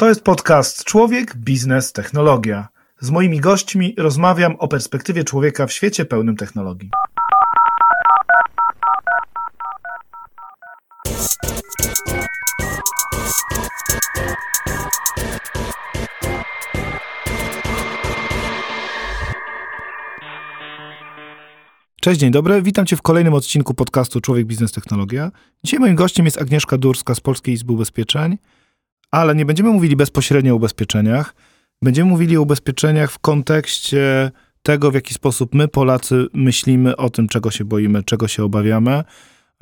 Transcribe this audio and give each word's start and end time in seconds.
To 0.00 0.08
jest 0.08 0.24
podcast 0.24 0.84
Człowiek, 0.84 1.36
Biznes, 1.36 1.92
Technologia. 1.92 2.68
Z 3.00 3.10
moimi 3.10 3.40
gośćmi 3.40 3.94
rozmawiam 3.98 4.56
o 4.58 4.68
perspektywie 4.68 5.24
człowieka 5.24 5.66
w 5.66 5.72
świecie 5.72 6.04
pełnym 6.04 6.36
technologii. 6.36 6.90
Cześć, 22.00 22.20
dzień 22.20 22.30
dobry. 22.30 22.62
Witam 22.62 22.86
Cię 22.86 22.96
w 22.96 23.02
kolejnym 23.02 23.34
odcinku 23.34 23.74
podcastu 23.74 24.20
Człowiek, 24.20 24.46
Biznes, 24.46 24.72
Technologia. 24.72 25.30
Dzisiaj 25.64 25.80
moim 25.80 25.94
gościem 25.94 26.24
jest 26.24 26.42
Agnieszka 26.42 26.78
Durska 26.78 27.14
z 27.14 27.20
Polskiej 27.20 27.54
Izby 27.54 27.72
Ubezpieczeń, 27.72 28.38
ale 29.10 29.34
nie 29.34 29.46
będziemy 29.46 29.70
mówili 29.70 29.96
bezpośrednio 29.96 30.52
o 30.52 30.56
ubezpieczeniach. 30.56 31.34
Będziemy 31.82 32.10
mówili 32.10 32.36
o 32.36 32.42
ubezpieczeniach 32.42 33.12
w 33.12 33.18
kontekście 33.18 34.30
tego, 34.62 34.90
w 34.90 34.94
jaki 34.94 35.14
sposób 35.14 35.54
my, 35.54 35.68
Polacy, 35.68 36.26
myślimy 36.32 36.96
o 36.96 37.10
tym, 37.10 37.28
czego 37.28 37.50
się 37.50 37.64
boimy, 37.64 38.02
czego 38.02 38.28
się 38.28 38.44
obawiamy. 38.44 39.04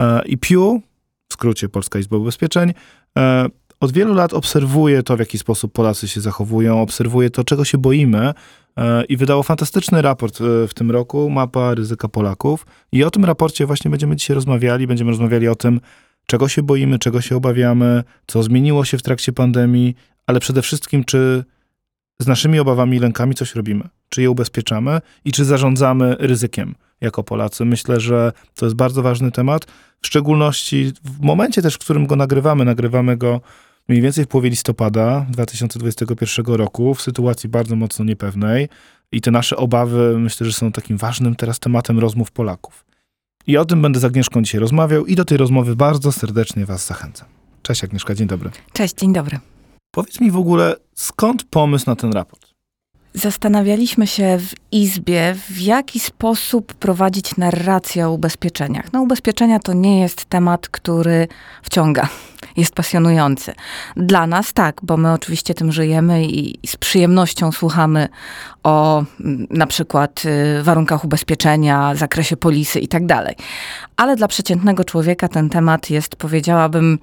E, 0.00 0.22
I 0.26 0.38
PIU, 0.38 0.82
w 1.28 1.32
skrócie 1.32 1.68
Polska 1.68 1.98
Izba 1.98 2.16
Ubezpieczeń, 2.16 2.72
e, 3.18 3.46
od 3.80 3.92
wielu 3.92 4.14
lat 4.14 4.34
obserwuje 4.34 5.02
to, 5.02 5.16
w 5.16 5.18
jaki 5.18 5.38
sposób 5.38 5.72
Polacy 5.72 6.08
się 6.08 6.20
zachowują, 6.20 6.82
obserwuje 6.82 7.30
to, 7.30 7.44
czego 7.44 7.64
się 7.64 7.78
boimy 7.78 8.34
e, 8.76 9.04
i 9.04 9.16
wydało 9.16 9.42
fantastyczny 9.42 10.02
raport 10.02 10.38
w 10.68 10.74
tym 10.74 10.90
roku, 10.90 11.30
Mapa 11.30 11.74
ryzyka 11.74 12.08
Polaków. 12.08 12.66
I 12.92 13.04
o 13.04 13.10
tym 13.10 13.24
raporcie 13.24 13.66
właśnie 13.66 13.90
będziemy 13.90 14.16
dzisiaj 14.16 14.34
rozmawiali. 14.34 14.86
Będziemy 14.86 15.10
rozmawiali 15.10 15.48
o 15.48 15.54
tym, 15.54 15.80
czego 16.26 16.48
się 16.48 16.62
boimy, 16.62 16.98
czego 16.98 17.20
się 17.20 17.36
obawiamy, 17.36 18.04
co 18.26 18.42
zmieniło 18.42 18.84
się 18.84 18.98
w 18.98 19.02
trakcie 19.02 19.32
pandemii, 19.32 19.94
ale 20.26 20.40
przede 20.40 20.62
wszystkim, 20.62 21.04
czy 21.04 21.44
z 22.18 22.26
naszymi 22.26 22.58
obawami 22.58 22.96
i 22.96 23.00
lękami 23.00 23.34
coś 23.34 23.54
robimy, 23.54 23.88
czy 24.08 24.22
je 24.22 24.30
ubezpieczamy 24.30 25.00
i 25.24 25.32
czy 25.32 25.44
zarządzamy 25.44 26.16
ryzykiem 26.18 26.74
jako 27.00 27.24
Polacy. 27.24 27.64
Myślę, 27.64 28.00
że 28.00 28.32
to 28.54 28.66
jest 28.66 28.76
bardzo 28.76 29.02
ważny 29.02 29.32
temat, 29.32 29.66
w 30.02 30.06
szczególności 30.06 30.92
w 31.04 31.20
momencie 31.20 31.62
też, 31.62 31.74
w 31.74 31.78
którym 31.78 32.06
go 32.06 32.16
nagrywamy. 32.16 32.64
Nagrywamy 32.64 33.16
go 33.16 33.40
mniej 33.88 34.02
więcej 34.02 34.24
w 34.24 34.28
połowie 34.28 34.50
listopada 34.50 35.26
2021 35.30 36.46
roku, 36.46 36.94
w 36.94 37.02
sytuacji 37.02 37.48
bardzo 37.48 37.76
mocno 37.76 38.04
niepewnej. 38.04 38.68
I 39.12 39.20
te 39.20 39.30
nasze 39.30 39.56
obawy, 39.56 40.18
myślę, 40.18 40.46
że 40.46 40.52
są 40.52 40.72
takim 40.72 40.96
ważnym 40.96 41.36
teraz 41.36 41.58
tematem 41.58 41.98
rozmów 41.98 42.30
Polaków. 42.30 42.84
I 43.46 43.56
o 43.56 43.64
tym 43.64 43.82
będę 43.82 44.00
z 44.00 44.04
Agnieszką 44.04 44.42
dzisiaj 44.42 44.60
rozmawiał 44.60 45.06
i 45.06 45.14
do 45.14 45.24
tej 45.24 45.38
rozmowy 45.38 45.76
bardzo 45.76 46.12
serdecznie 46.12 46.66
Was 46.66 46.86
zachęcam. 46.86 47.28
Cześć 47.62 47.84
Agnieszka, 47.84 48.14
dzień 48.14 48.26
dobry. 48.26 48.50
Cześć, 48.72 48.94
dzień 48.94 49.12
dobry. 49.12 49.38
Powiedz 49.90 50.20
mi 50.20 50.30
w 50.30 50.36
ogóle, 50.36 50.76
skąd 50.94 51.44
pomysł 51.44 51.84
na 51.86 51.96
ten 51.96 52.12
raport? 52.12 52.45
Zastanawialiśmy 53.16 54.06
się 54.06 54.38
w 54.38 54.54
Izbie, 54.72 55.34
w 55.48 55.60
jaki 55.60 56.00
sposób 56.00 56.74
prowadzić 56.74 57.36
narrację 57.36 58.08
o 58.08 58.12
ubezpieczeniach. 58.12 58.92
No, 58.92 59.02
ubezpieczenia 59.02 59.58
to 59.58 59.72
nie 59.72 60.00
jest 60.00 60.24
temat, 60.24 60.68
który 60.68 61.28
wciąga, 61.62 62.08
jest 62.56 62.74
pasjonujący. 62.74 63.52
Dla 63.96 64.26
nas 64.26 64.52
tak, 64.52 64.80
bo 64.82 64.96
my 64.96 65.12
oczywiście 65.12 65.54
tym 65.54 65.72
żyjemy 65.72 66.24
i 66.24 66.58
z 66.66 66.76
przyjemnością 66.76 67.52
słuchamy 67.52 68.08
o 68.62 69.04
na 69.50 69.66
przykład 69.66 70.22
y, 70.58 70.62
warunkach 70.62 71.04
ubezpieczenia, 71.04 71.94
zakresie 71.94 72.36
polisy 72.36 72.80
i 72.80 72.88
tak 72.88 73.06
dalej. 73.06 73.34
Ale 73.96 74.16
dla 74.16 74.28
przeciętnego 74.28 74.84
człowieka 74.84 75.28
ten 75.28 75.48
temat 75.48 75.90
jest, 75.90 76.16
powiedziałabym, 76.16 76.98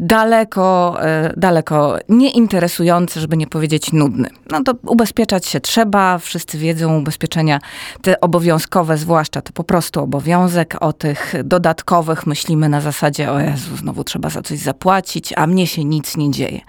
daleko, 0.00 0.96
e, 1.00 1.32
daleko 1.36 1.96
nieinteresujący, 2.08 3.20
żeby 3.20 3.36
nie 3.36 3.46
powiedzieć 3.46 3.92
nudny. 3.92 4.28
No 4.50 4.62
to 4.62 4.72
ubezpieczać 4.86 5.46
się 5.46 5.60
trzeba, 5.60 6.18
wszyscy 6.18 6.58
wiedzą, 6.58 6.98
ubezpieczenia 6.98 7.60
te 8.02 8.20
obowiązkowe, 8.20 8.96
zwłaszcza 8.96 9.42
to 9.42 9.52
po 9.52 9.64
prostu 9.64 10.02
obowiązek, 10.02 10.76
o 10.80 10.92
tych 10.92 11.34
dodatkowych 11.44 12.26
myślimy 12.26 12.68
na 12.68 12.80
zasadzie, 12.80 13.32
o 13.32 13.40
Jezu, 13.40 13.76
znowu 13.76 14.04
trzeba 14.04 14.30
za 14.30 14.42
coś 14.42 14.58
zapłacić, 14.58 15.32
a 15.36 15.46
mnie 15.46 15.66
się 15.66 15.84
nic 15.84 16.16
nie 16.16 16.30
dzieje. 16.30 16.60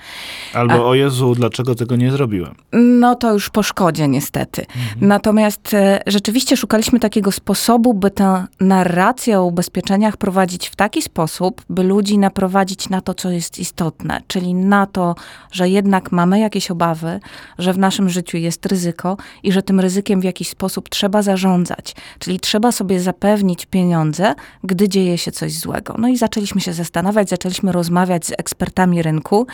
Albo 0.53 0.74
a, 0.74 0.81
o 0.81 0.96
Jezu, 0.96 1.35
dlaczego 1.35 1.75
tego 1.75 1.96
nie 1.96 2.12
zrobiłem? 2.12 2.56
No 2.74 3.16
to 3.16 3.34
już 3.34 3.50
po 3.50 3.64
szkodzie 3.64 4.08
niestety. 4.08 4.62
Mhm. 4.62 5.08
Natomiast 5.08 5.74
e, 5.74 6.00
rzeczywiście 6.08 6.58
szukaliśmy 6.58 7.00
takiego 7.00 7.31
sposobu, 7.31 7.94
by 7.94 8.12
tę 8.12 8.47
narrację 8.59 9.40
o 9.40 9.46
ubezpieczeniach 9.46 10.18
prowadzić 10.18 10.68
w 10.68 10.75
taki 10.75 11.02
sposób, 11.02 11.62
by 11.69 11.84
ludzi 11.84 12.18
naprowadzić 12.18 12.65
na 12.90 13.02
to, 13.02 13.14
co 13.14 13.30
jest 13.30 13.59
istotne, 13.59 14.22
czyli 14.28 14.53
na 14.53 14.86
to, 14.86 15.16
że 15.52 15.70
jednak 15.70 16.12
mamy 16.12 16.40
jakieś 16.40 16.72
obawy, 16.72 17.20
że 17.58 17.74
w 17.74 17.78
naszym 17.78 18.09
życiu 18.09 18.38
jest 18.38 18.66
ryzyko 18.66 19.18
i 19.44 19.52
że 19.52 19.64
tym 19.64 19.80
ryzykiem 19.80 20.22
w 20.22 20.24
jakiś 20.24 20.50
sposób 20.50 20.90
trzeba 20.90 21.22
zarządzać, 21.22 21.96
czyli 22.20 22.40
trzeba 22.40 22.72
sobie 22.72 23.00
zapewnić 23.00 23.66
pieniądze, 23.66 24.36
gdy 24.64 24.90
dzieje 24.90 25.18
się 25.18 25.31
coś 25.31 25.53
złego. 25.53 25.96
No 25.98 26.08
i 26.08 26.18
zaczęliśmy 26.18 26.62
się 26.62 26.74
zastanawiać, 26.74 27.30
zaczęliśmy 27.30 27.72
rozmawiać 27.72 28.26
z 28.26 28.31
ekspertami 28.31 29.02
rynku. 29.02 29.47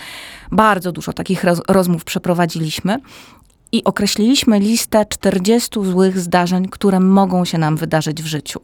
Bardzo 0.52 0.92
dużo 0.92 1.14
takich 1.14 1.44
roz 1.44 1.62
rozmów 1.68 2.04
przeprowadziliśmy 2.04 2.98
i 3.72 3.84
określiliśmy 3.84 4.60
listę 4.60 5.06
40 5.06 5.70
złych 5.84 6.20
zdarzeń, 6.20 6.68
które 6.70 7.00
mogą 7.00 7.46
się 7.46 7.58
nam 7.58 7.78
wydarzyć 7.78 8.24
w 8.24 8.26
życiu. 8.26 8.60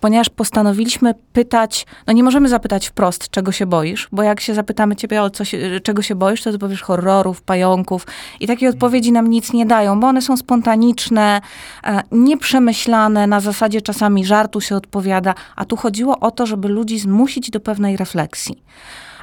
Ponieważ 0.00 0.28
postanowiliśmy 0.28 1.14
pytać, 1.32 1.86
no 2.06 2.12
nie 2.12 2.22
możemy 2.22 2.48
zapytać 2.48 2.88
wprost, 2.88 3.30
czego 3.30 3.52
się 3.52 3.66
boisz, 3.66 4.08
bo 4.12 4.22
jak 4.22 4.40
się 4.40 4.54
zapytamy 4.54 4.96
ciebie 4.96 5.22
o 5.22 5.30
co 5.30 5.44
się, 5.44 5.80
czego 5.82 6.02
się 6.02 6.14
boisz, 6.14 6.42
to 6.42 6.52
ty 6.52 6.58
powiesz 6.58 6.82
horrorów, 6.82 7.42
pająków 7.42 8.06
i 8.40 8.46
takie 8.46 8.68
odpowiedzi 8.68 9.12
nam 9.12 9.30
nic 9.30 9.52
nie 9.52 9.66
dają, 9.66 10.00
bo 10.00 10.06
one 10.06 10.22
są 10.22 10.36
spontaniczne, 10.36 11.40
e, 11.84 12.02
nieprzemyślane, 12.12 13.26
na 13.26 13.40
zasadzie 13.40 13.82
czasami 13.82 14.26
żartu 14.26 14.60
się 14.60 14.76
odpowiada, 14.76 15.34
a 15.56 15.64
tu 15.64 15.76
chodziło 15.76 16.18
o 16.18 16.30
to, 16.30 16.46
żeby 16.46 16.68
ludzi 16.68 16.98
zmusić 16.98 17.50
do 17.50 17.60
pewnej 17.60 17.96
refleksji. 17.96 18.62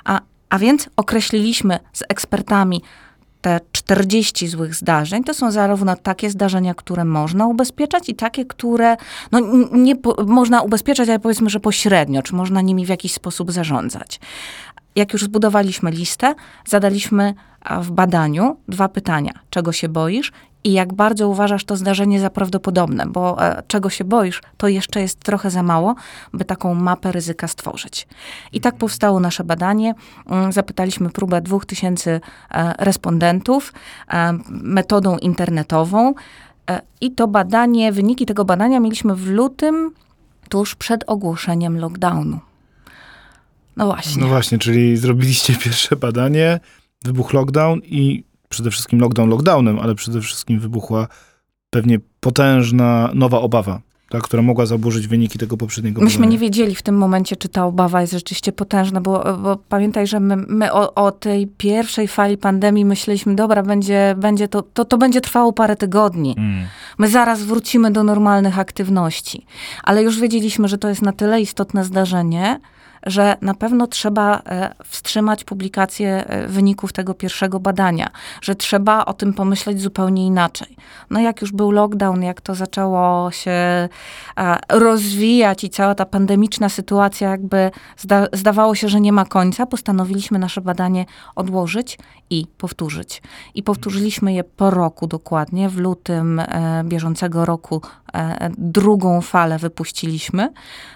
A, 0.05 0.19
a 0.49 0.59
więc 0.59 0.89
określiliśmy 0.95 1.79
z 1.93 2.03
ekspertami, 2.09 2.81
te 3.45 3.59
40 3.71 4.47
złych 4.47 4.75
zdarzeń 4.75 5.23
to 5.23 5.33
są 5.33 5.51
zarówno 5.51 5.95
takie 5.95 6.29
zdarzenia, 6.29 6.73
które 6.73 7.05
można 7.05 7.47
ubezpieczać 7.47 8.09
i 8.09 8.15
takie, 8.15 8.45
które 8.45 8.97
no, 9.31 9.39
nie 9.71 9.95
po, 9.95 10.23
można 10.25 10.61
ubezpieczać, 10.61 11.09
ale 11.09 11.19
powiedzmy, 11.19 11.49
że 11.49 11.59
pośrednio, 11.59 12.21
czy 12.21 12.35
można 12.35 12.61
nimi 12.61 12.85
w 12.85 12.89
jakiś 12.89 13.13
sposób 13.13 13.51
zarządzać. 13.51 14.19
Jak 14.95 15.13
już 15.13 15.23
zbudowaliśmy 15.23 15.91
listę, 15.91 16.35
zadaliśmy 16.67 17.33
w 17.81 17.91
badaniu 17.91 18.57
dwa 18.67 18.89
pytania. 18.89 19.31
Czego 19.49 19.71
się 19.71 19.89
boisz 19.89 20.31
i 20.65 20.71
jak 20.71 20.93
bardzo 20.93 21.29
uważasz 21.29 21.65
to 21.65 21.75
zdarzenie 21.75 22.19
za 22.19 22.29
prawdopodobne, 22.29 23.05
bo 23.05 23.47
e, 23.47 23.63
czego 23.67 23.89
się 23.89 24.03
boisz, 24.03 24.41
to 24.57 24.67
jeszcze 24.67 25.01
jest 25.01 25.19
trochę 25.19 25.51
za 25.51 25.63
mało, 25.63 25.95
by 26.33 26.45
taką 26.45 26.73
mapę 26.73 27.11
ryzyka 27.11 27.47
stworzyć. 27.47 28.07
I 28.53 28.61
tak 28.61 28.75
powstało 28.75 29.19
nasze 29.19 29.43
badanie. 29.43 29.93
Mm, 30.29 30.51
zapytaliśmy 30.51 31.09
próbę 31.09 31.41
dwóch 31.41 31.65
tysięcy 31.65 32.21
e, 32.51 32.73
respondentów 32.85 33.73
e, 34.07 34.33
metodą 34.49 35.17
internetową. 35.17 36.13
I 37.01 37.11
to 37.11 37.27
badanie, 37.27 37.91
wyniki 37.91 38.25
tego 38.25 38.45
badania 38.45 38.79
mieliśmy 38.79 39.15
w 39.15 39.27
lutym, 39.27 39.91
tuż 40.49 40.75
przed 40.75 41.03
ogłoszeniem 41.07 41.79
lockdownu. 41.79 42.39
No 43.77 43.85
właśnie. 43.85 44.21
No 44.21 44.27
właśnie, 44.27 44.57
czyli 44.57 44.97
zrobiliście 44.97 45.55
pierwsze 45.55 45.95
badanie, 45.95 46.59
wybuchł 47.03 47.35
lockdown 47.35 47.79
i 47.83 48.23
przede 48.49 48.71
wszystkim 48.71 48.99
lockdown 48.99 49.29
lockdownem, 49.29 49.79
ale 49.79 49.95
przede 49.95 50.21
wszystkim 50.21 50.59
wybuchła 50.59 51.07
pewnie 51.69 51.99
potężna 52.19 53.11
nowa 53.13 53.39
obawa, 53.39 53.81
ta, 54.09 54.19
która 54.19 54.43
mogła 54.43 54.65
zaburzyć 54.65 55.07
wyniki 55.07 55.39
tego 55.39 55.57
poprzedniego 55.57 56.01
Myśmy 56.01 56.19
badania. 56.19 56.31
nie 56.31 56.37
wiedzieli 56.37 56.75
w 56.75 56.81
tym 56.81 56.97
momencie, 56.97 57.35
czy 57.35 57.49
ta 57.49 57.65
obawa 57.65 58.01
jest 58.01 58.13
rzeczywiście 58.13 58.51
potężna, 58.51 59.01
bo, 59.01 59.37
bo 59.43 59.55
pamiętaj, 59.69 60.07
że 60.07 60.19
my, 60.19 60.35
my 60.37 60.73
o, 60.73 60.93
o, 60.93 61.11
tej 61.11 61.47
pierwszej 61.47 62.07
fali 62.07 62.37
pandemii 62.37 62.85
myśleliśmy, 62.85 63.35
dobra, 63.35 63.63
będzie, 63.63 64.15
będzie 64.17 64.47
to, 64.47 64.61
to, 64.61 64.85
to 64.85 64.97
będzie 64.97 65.21
trwało 65.21 65.53
parę 65.53 65.75
tygodni. 65.75 66.35
Mm. 66.37 66.65
My 66.97 67.09
zaraz 67.09 67.43
wrócimy 67.43 67.91
do 67.91 68.03
normalnych 68.03 68.59
aktywności. 68.59 69.45
Ale 69.83 70.03
już 70.03 70.19
wiedzieliśmy, 70.19 70.67
że 70.67 70.77
to 70.77 70.89
jest 70.89 71.01
na 71.01 71.11
tyle 71.11 71.41
istotne 71.41 71.85
zdarzenie, 71.85 72.59
że 73.05 73.37
na 73.41 73.53
pewno 73.53 73.87
trzeba 73.87 74.41
e, 74.45 74.73
wstrzymać 74.85 75.43
publikację 75.43 76.27
e, 76.27 76.47
wyników 76.47 76.93
tego 76.93 77.13
pierwszego 77.13 77.59
badania, 77.59 78.09
że 78.41 78.55
trzeba 78.55 79.05
o 79.05 79.13
tym 79.13 79.33
pomyśleć 79.33 79.81
zupełnie 79.81 80.25
inaczej. 80.25 80.75
No 81.09 81.19
jak 81.19 81.41
już 81.41 81.51
był 81.51 81.71
lockdown, 81.71 82.23
jak 82.23 82.41
to 82.41 82.55
zaczęło 82.55 83.31
się 83.31 83.51
e, 83.51 83.89
rozwijać 84.69 85.63
i 85.63 85.69
cała 85.69 85.95
ta 85.95 86.05
pandemiczna 86.05 86.69
sytuacja 86.69 87.29
jakby 87.29 87.71
zda 87.97 88.27
zdawało 88.33 88.75
się, 88.75 88.89
że 88.89 89.01
nie 89.01 89.11
ma 89.11 89.25
końca, 89.25 89.65
postanowiliśmy 89.65 90.39
nasze 90.39 90.61
badanie 90.61 91.05
odłożyć 91.35 91.97
i 92.29 92.47
powtórzyć. 92.57 93.21
I 93.55 93.63
powtórzyliśmy 93.63 94.33
je 94.33 94.43
po 94.43 94.69
roku 94.69 95.07
dokładnie, 95.07 95.69
w 95.69 95.77
lutym 95.77 96.41
bieżącego 96.83 97.45
roku 97.45 97.81
e, 97.85 98.04
drugą 98.57 99.21
falę 99.21 99.59
wypuściliśmy, 99.59 100.49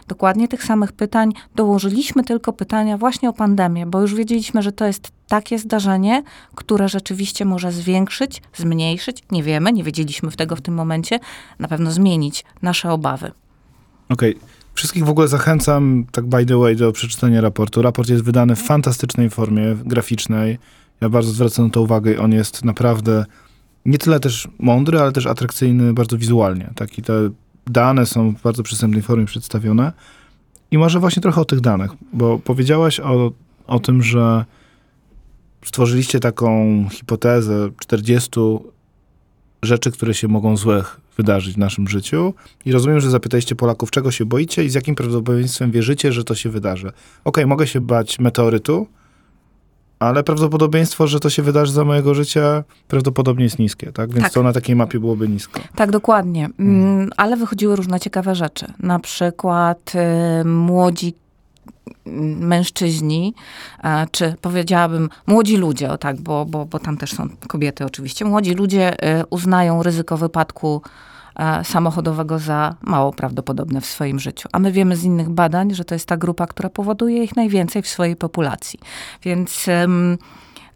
dokładnie 0.07 0.47
tych 0.47 0.63
samych 0.63 0.91
pytań 0.91 1.31
dołożyliśmy 1.55 2.23
tylko 2.23 2.53
pytania 2.53 2.97
właśnie 2.97 3.29
o 3.29 3.33
pandemię, 3.33 3.85
bo 3.85 4.01
już 4.01 4.15
wiedzieliśmy, 4.15 4.61
że 4.61 4.71
to 4.71 4.85
jest 4.85 5.11
takie 5.27 5.59
zdarzenie, 5.59 6.23
które 6.55 6.89
rzeczywiście 6.89 7.45
może 7.45 7.71
zwiększyć, 7.71 8.41
zmniejszyć, 8.55 9.23
nie 9.31 9.43
wiemy, 9.43 9.71
nie 9.71 9.83
wiedzieliśmy 9.83 10.31
w 10.31 10.35
tego 10.35 10.55
w 10.55 10.61
tym 10.61 10.73
momencie, 10.73 11.19
na 11.59 11.67
pewno 11.67 11.91
zmienić 11.91 12.45
nasze 12.61 12.91
obawy. 12.91 13.31
Okej. 14.09 14.35
Okay. 14.35 14.49
Wszystkich 14.73 15.05
w 15.05 15.09
ogóle 15.09 15.27
zachęcam, 15.27 16.05
tak 16.11 16.25
by 16.25 16.45
the 16.45 16.57
way, 16.57 16.75
do 16.75 16.91
przeczytania 16.91 17.41
raportu. 17.41 17.81
Raport 17.81 18.09
jest 18.09 18.23
wydany 18.23 18.55
w 18.55 18.61
fantastycznej 18.61 19.29
formie 19.29 19.75
graficznej. 19.85 20.57
Ja 21.01 21.09
bardzo 21.09 21.31
zwracam 21.31 21.65
na 21.65 21.71
to 21.71 21.81
uwagę. 21.81 22.19
On 22.19 22.31
jest 22.31 22.65
naprawdę 22.65 23.25
nie 23.85 23.97
tyle 23.97 24.19
też 24.19 24.47
mądry, 24.59 24.99
ale 24.99 25.11
też 25.11 25.25
atrakcyjny 25.25 25.93
bardzo 25.93 26.17
wizualnie. 26.17 26.69
Tak? 26.75 26.97
I 26.97 27.01
te 27.01 27.29
dane 27.67 28.05
są 28.05 28.35
w 28.35 28.41
bardzo 28.41 28.63
przystępnej 28.63 29.01
formie 29.01 29.25
przedstawione. 29.25 29.93
I 30.71 30.77
może 30.77 30.99
właśnie 30.99 31.21
trochę 31.21 31.41
o 31.41 31.45
tych 31.45 31.61
danych, 31.61 31.91
bo 32.13 32.39
powiedziałaś 32.39 32.99
o, 32.99 33.31
o 33.67 33.79
tym, 33.79 34.03
że 34.03 34.45
stworzyliście 35.65 36.19
taką 36.19 36.85
hipotezę 36.91 37.69
40 37.79 38.29
rzeczy, 39.63 39.91
które 39.91 40.13
się 40.13 40.27
mogą 40.27 40.57
złych 40.57 41.01
wydarzyć 41.17 41.55
w 41.55 41.57
naszym 41.57 41.87
życiu. 41.87 42.33
I 42.65 42.71
rozumiem, 42.71 42.99
że 42.99 43.09
zapytaliście 43.09 43.55
Polaków, 43.55 43.91
czego 43.91 44.11
się 44.11 44.25
boicie 44.25 44.63
i 44.63 44.69
z 44.69 44.73
jakim 44.73 44.95
prawdopodobieństwem 44.95 45.71
wierzycie, 45.71 46.11
że 46.11 46.23
to 46.23 46.35
się 46.35 46.49
wydarzy. 46.49 46.87
Okej, 46.87 47.03
okay, 47.23 47.47
mogę 47.47 47.67
się 47.67 47.81
bać 47.81 48.19
meteorytu, 48.19 48.87
ale 49.99 50.23
prawdopodobieństwo, 50.23 51.07
że 51.07 51.19
to 51.19 51.29
się 51.29 51.43
wydarzy 51.43 51.71
za 51.71 51.85
mojego 51.85 52.13
życia, 52.13 52.63
prawdopodobnie 52.87 53.43
jest 53.43 53.59
niskie, 53.59 53.91
tak? 53.91 54.11
Więc 54.11 54.23
tak. 54.23 54.33
to 54.33 54.43
na 54.43 54.53
takiej 54.53 54.75
mapie 54.75 54.99
byłoby 54.99 55.27
nisko. 55.27 55.59
Tak, 55.75 55.91
dokładnie. 55.91 56.49
Mm, 56.59 57.09
ale 57.17 57.37
wychodziły 57.37 57.75
różne 57.75 57.99
ciekawe 57.99 58.35
rzeczy. 58.35 58.73
Na 58.79 58.99
przykład 58.99 59.93
y, 60.41 60.45
młodzi 60.45 61.13
mężczyźni, 62.39 63.33
czy 64.11 64.35
powiedziałabym 64.41 65.09
młodzi 65.27 65.57
ludzie, 65.57 65.91
o 65.91 65.97
tak, 65.97 66.21
bo, 66.21 66.45
bo, 66.45 66.65
bo 66.65 66.79
tam 66.79 66.97
też 66.97 67.13
są 67.13 67.29
kobiety 67.47 67.85
oczywiście, 67.85 68.25
młodzi 68.25 68.53
ludzie 68.53 68.93
y, 69.19 69.25
uznają 69.29 69.83
ryzyko 69.83 70.17
wypadku 70.17 70.81
samochodowego 71.63 72.39
za 72.39 72.75
mało 72.81 73.11
prawdopodobne 73.11 73.81
w 73.81 73.85
swoim 73.85 74.19
życiu. 74.19 74.49
A 74.51 74.59
my 74.59 74.71
wiemy 74.71 74.95
z 74.95 75.03
innych 75.03 75.29
badań, 75.29 75.73
że 75.73 75.85
to 75.85 75.95
jest 75.95 76.05
ta 76.05 76.17
grupa, 76.17 76.47
która 76.47 76.69
powoduje 76.69 77.23
ich 77.23 77.35
najwięcej 77.35 77.81
w 77.81 77.87
swojej 77.87 78.15
populacji. 78.15 78.79
Więc 79.23 79.65
um, 79.67 80.17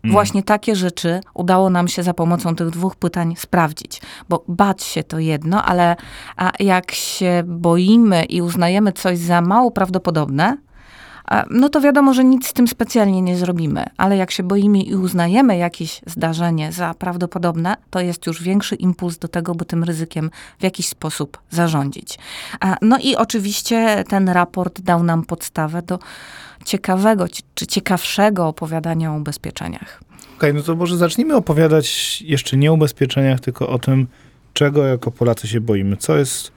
Właśnie 0.06 0.44
takie 0.44 0.75
rzeczy 0.75 1.21
udało 1.33 1.69
nam 1.69 1.88
się 1.88 2.04
za 2.04 2.13
pomocą 2.13 2.56
tych 2.56 2.69
dwóch 2.69 2.95
pytań 2.95 3.36
sprawdzić, 3.38 4.01
bo 4.30 4.44
bać 4.48 4.83
się 4.83 5.04
to 5.04 5.19
jedno, 5.19 5.63
ale 5.63 5.95
jak 6.60 6.92
się 6.92 7.44
boimy 7.45 8.24
i 8.24 8.42
uznajemy 8.42 8.92
coś 8.92 9.18
za 9.18 9.42
mało 9.42 9.71
prawdopodobne, 9.71 10.57
no 11.50 11.69
to 11.69 11.81
wiadomo, 11.81 12.13
że 12.13 12.24
nic 12.24 12.47
z 12.47 12.53
tym 12.53 12.68
specjalnie 12.68 13.21
nie 13.21 13.38
zrobimy. 13.38 13.85
Ale 13.97 14.18
jak 14.18 14.31
się 14.31 14.44
boimy 14.44 14.81
i 14.81 14.95
uznajemy 14.95 15.57
jakieś 15.57 16.01
zdarzenie 16.06 16.71
za 16.71 16.94
prawdopodobne, 16.94 17.75
to 17.89 18.00
jest 18.00 18.27
już 18.27 18.44
większy 18.44 18.75
impuls 18.75 19.18
do 19.18 19.27
tego, 19.27 19.56
by 19.56 19.65
tym 19.65 19.83
ryzykiem 19.83 20.30
w 20.59 20.63
jakiś 20.63 20.88
sposób 20.88 21.38
zarządzić. 21.50 22.19
No 22.81 22.97
i 23.01 23.15
oczywiście 23.15 24.03
ten 24.09 24.30
raport 24.30 24.81
dał 24.81 25.03
nam 25.03 25.25
podstawę 25.25 25.81
do 25.81 26.00
ciekawego 26.65 27.25
czy 27.56 27.68
ciekawszego 27.68 28.47
opowiadania 28.47 29.13
o 29.13 29.18
ubezpieczeniach. 29.18 30.01
Okej, 30.09 30.36
okay, 30.38 30.53
no 30.53 30.62
to 30.62 30.75
może 30.75 30.97
zacznijmy 30.97 31.36
opowiadać 31.36 32.21
jeszcze 32.21 32.57
nie 32.57 32.71
o 32.71 32.74
ubezpieczeniach, 32.74 33.39
tylko 33.39 33.69
o 33.69 33.79
tym, 33.79 34.07
czego 34.53 34.86
jako 34.86 35.12
Polacy 35.12 35.47
się 35.47 35.62
boimy. 35.62 35.97
Co 35.97 36.18
jest 36.18 36.51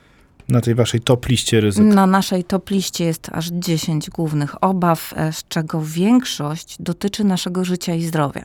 na 0.48 0.60
tej 0.60 0.74
waszej 0.74 1.00
top 1.00 1.28
liście 1.28 1.60
ryzyk? 1.60 1.84
Na 1.84 2.06
naszej 2.06 2.44
top 2.44 2.70
liście 2.70 3.04
jest 3.04 3.28
aż 3.32 3.48
10 3.52 4.10
głównych 4.10 4.64
obaw, 4.64 5.14
e, 5.16 5.32
z 5.32 5.48
czego 5.48 5.82
większość 5.82 6.76
dotyczy 6.80 7.24
naszego 7.24 7.64
życia 7.64 7.94
i 7.94 8.02
zdrowia. 8.02 8.44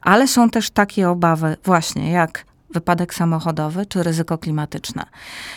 Ale 0.00 0.28
są 0.28 0.50
też 0.50 0.70
takie 0.70 1.08
obawy 1.08 1.56
właśnie 1.64 2.10
jak 2.10 2.44
wypadek 2.70 3.14
samochodowy 3.14 3.86
czy 3.86 4.02
ryzyko 4.02 4.38
klimatyczne. 4.38 5.04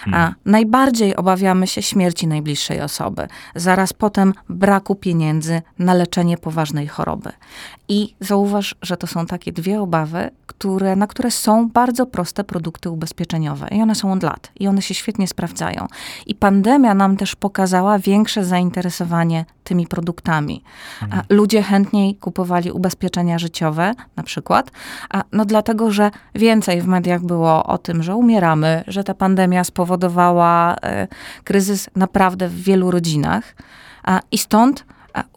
A 0.05 0.09
hmm. 0.11 0.35
najbardziej 0.45 1.15
obawiamy 1.15 1.67
się 1.67 1.81
śmierci 1.81 2.27
najbliższej 2.27 2.81
osoby, 2.81 3.27
zaraz 3.55 3.93
potem 3.93 4.33
braku 4.49 4.95
pieniędzy 4.95 5.61
na 5.79 5.93
leczenie 5.93 6.38
poważnej 6.38 6.88
choroby. 6.88 7.31
I 7.91 8.15
zauważ, 8.19 8.75
że 8.81 8.97
to 8.97 9.07
są 9.07 9.25
takie 9.25 9.51
dwie 9.51 9.81
obawy, 9.81 10.29
które, 10.45 10.95
na 10.95 11.07
które 11.07 11.31
są 11.31 11.69
bardzo 11.69 12.05
proste 12.05 12.43
produkty 12.43 12.89
ubezpieczeniowe. 12.89 13.67
I 13.71 13.81
one 13.81 13.95
są 13.95 14.11
od 14.13 14.23
lat. 14.23 14.51
I 14.59 14.67
one 14.67 14.81
się 14.81 14.93
świetnie 14.93 15.27
sprawdzają. 15.27 15.88
I 16.27 16.35
pandemia 16.35 16.93
nam 16.93 17.17
też 17.17 17.35
pokazała 17.35 17.99
większe 17.99 18.45
zainteresowanie 18.45 19.45
tymi 19.63 19.88
produktami. 19.88 20.63
Mhm. 21.01 21.23
Ludzie 21.29 21.63
chętniej 21.63 22.15
kupowali 22.15 22.71
ubezpieczenia 22.71 23.39
życiowe, 23.39 23.93
na 24.15 24.23
przykład, 24.23 24.71
no 25.31 25.45
dlatego, 25.45 25.91
że 25.91 26.11
więcej 26.35 26.81
w 26.81 26.88
mediach 26.88 27.21
było 27.21 27.63
o 27.63 27.77
tym, 27.77 28.03
że 28.03 28.15
umieramy, 28.15 28.83
że 28.88 29.03
ta 29.03 29.13
pandemia 29.13 29.63
spowodowała 29.63 30.75
e, 30.75 31.07
kryzys 31.43 31.89
naprawdę 31.95 32.47
w 32.47 32.61
wielu 32.61 32.91
rodzinach. 32.91 33.55
I 34.31 34.38
stąd 34.38 34.85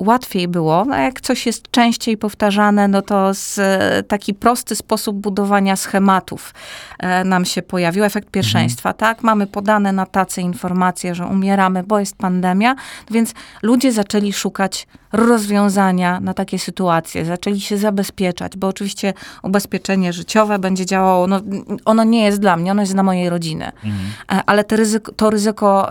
łatwiej 0.00 0.49
było, 0.49 0.85
no 0.85 0.97
jak 0.97 1.21
coś 1.21 1.47
jest 1.47 1.71
częściej 1.71 2.17
powtarzane, 2.17 2.88
no 2.88 3.03
to 3.03 3.35
z, 3.35 3.59
e, 3.59 4.03
taki 4.03 4.35
prosty 4.35 4.76
sposób 4.76 5.17
budowania 5.17 5.76
schematów 5.76 6.55
e, 6.99 7.25
nam 7.25 7.44
się 7.44 7.62
pojawił, 7.62 8.05
efekt 8.05 8.31
pierwszeństwa, 8.31 8.88
mhm. 8.88 8.99
tak? 8.99 9.23
Mamy 9.23 9.47
podane 9.47 9.93
na 9.93 10.06
tacy 10.06 10.41
informacje, 10.41 11.15
że 11.15 11.26
umieramy, 11.26 11.82
bo 11.82 11.99
jest 11.99 12.17
pandemia, 12.17 12.75
więc 13.11 13.35
ludzie 13.62 13.93
zaczęli 13.93 14.32
szukać 14.32 14.87
rozwiązania 15.12 16.20
na 16.20 16.35
takie 16.35 16.59
sytuacje, 16.59 17.25
zaczęli 17.25 17.61
się 17.61 17.79
zabezpieczać, 17.79 18.56
bo 18.56 18.69
oczywiście 18.69 19.15
ubezpieczenie 19.43 20.12
życiowe 20.12 20.59
będzie 20.59 20.87
działało, 20.87 21.27
no, 21.27 21.41
ono 21.85 22.05
nie 22.05 22.25
jest 22.25 22.41
dla 22.41 22.56
mnie, 22.56 22.70
ono 22.70 22.82
jest 22.82 22.93
dla 22.93 23.03
mojej 23.03 23.31
rodziny, 23.31 23.65
mhm. 23.65 23.94
E, 24.32 24.43
ale 24.47 24.65
to 24.65 24.77
ryzyko, 24.77 25.12
to 25.12 25.31
ryzyko 25.31 25.88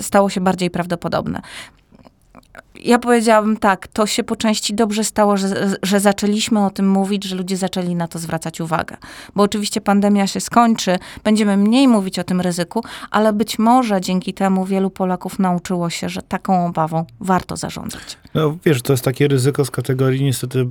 stało 0.00 0.30
się 0.30 0.40
bardziej 0.40 0.70
prawdopodobne 0.70 1.42
ja 2.84 2.98
powiedziałabym 2.98 3.56
tak, 3.56 3.88
to 3.88 4.06
się 4.06 4.24
po 4.24 4.36
części 4.36 4.74
dobrze 4.74 5.04
stało, 5.04 5.36
że, 5.36 5.76
że 5.82 6.00
zaczęliśmy 6.00 6.64
o 6.64 6.70
tym 6.70 6.88
mówić, 6.88 7.24
że 7.24 7.36
ludzie 7.36 7.56
zaczęli 7.56 7.94
na 7.94 8.08
to 8.08 8.18
zwracać 8.18 8.60
uwagę. 8.60 8.96
Bo 9.34 9.42
oczywiście 9.42 9.80
pandemia 9.80 10.26
się 10.26 10.40
skończy, 10.40 10.98
będziemy 11.24 11.56
mniej 11.56 11.88
mówić 11.88 12.18
o 12.18 12.24
tym 12.24 12.40
ryzyku, 12.40 12.84
ale 13.10 13.32
być 13.32 13.58
może 13.58 14.00
dzięki 14.00 14.34
temu 14.34 14.64
wielu 14.64 14.90
Polaków 14.90 15.38
nauczyło 15.38 15.90
się, 15.90 16.08
że 16.08 16.22
taką 16.22 16.66
obawą 16.66 17.04
warto 17.20 17.56
zarządzać. 17.56 18.18
No 18.34 18.56
wiesz, 18.64 18.82
to 18.82 18.92
jest 18.92 19.04
takie 19.04 19.28
ryzyko 19.28 19.64
z 19.64 19.70
kategorii 19.70 20.24
niestety 20.24 20.66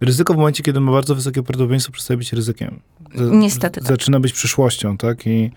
ryzyko 0.00 0.34
w 0.34 0.36
momencie, 0.36 0.62
kiedy 0.62 0.80
ma 0.80 0.92
bardzo 0.92 1.14
wysokie 1.14 1.42
prawdopodobieństwo 1.42 1.92
przestaje 1.92 2.18
być 2.18 2.32
ryzykiem. 2.32 2.80
Z, 3.14 3.32
niestety. 3.32 3.80
Tak. 3.80 3.88
Zaczyna 3.88 4.20
być 4.20 4.32
przyszłością, 4.32 4.96
tak? 4.96 5.26
I 5.26 5.50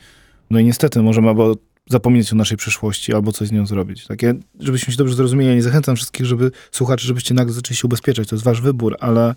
no 0.50 0.60
i 0.60 0.65
niestety 0.65 1.01
możemy, 1.01 1.36
bo 1.36 1.55
zapomnieć 1.91 2.33
o 2.33 2.36
naszej 2.36 2.57
przeszłości 2.57 3.13
albo 3.13 3.31
coś 3.31 3.48
z 3.48 3.51
nią 3.51 3.65
zrobić. 3.65 4.07
Takie, 4.07 4.33
żebyśmy 4.60 4.93
się 4.93 4.98
dobrze 4.98 5.15
zrozumieli, 5.15 5.50
ja 5.50 5.55
nie 5.55 5.62
zachęcam 5.62 5.95
wszystkich, 5.95 6.25
żeby 6.25 6.51
słuchaczy, 6.71 7.07
żebyście 7.07 7.33
nagle 7.33 7.53
zaczęli 7.53 7.77
się 7.77 7.88
ubezpieczać, 7.88 8.27
to 8.29 8.36
jest 8.36 8.45
wasz 8.45 8.62
wybór, 8.62 8.98
ale 9.00 9.36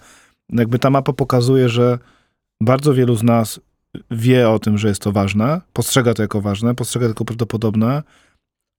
jakby 0.48 0.78
ta 0.78 0.90
mapa 0.90 1.12
pokazuje, 1.12 1.68
że 1.68 1.98
bardzo 2.62 2.94
wielu 2.94 3.16
z 3.16 3.22
nas 3.22 3.60
wie 4.10 4.50
o 4.50 4.58
tym, 4.58 4.78
że 4.78 4.88
jest 4.88 5.02
to 5.02 5.12
ważne, 5.12 5.60
postrzega 5.72 6.14
to 6.14 6.22
jako 6.22 6.40
ważne, 6.40 6.74
postrzega 6.74 7.06
to 7.06 7.10
jako 7.10 7.24
prawdopodobne, 7.24 8.02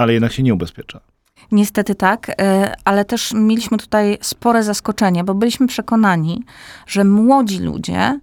ale 0.01 0.13
jednak 0.13 0.33
się 0.33 0.43
nie 0.43 0.53
ubezpiecza. 0.53 1.14
Niestety 1.51 1.95
tak, 1.95 2.31
e, 2.41 2.73
ale 2.85 3.05
też 3.05 3.33
mieliśmy 3.33 3.77
tutaj 3.77 4.17
spore 4.21 4.63
zaskoczenie, 4.63 5.23
bo 5.23 5.33
byliśmy 5.33 5.67
przekonani, 5.67 6.43
że 6.87 7.03
młodzi 7.03 7.59
ludzie 7.59 8.19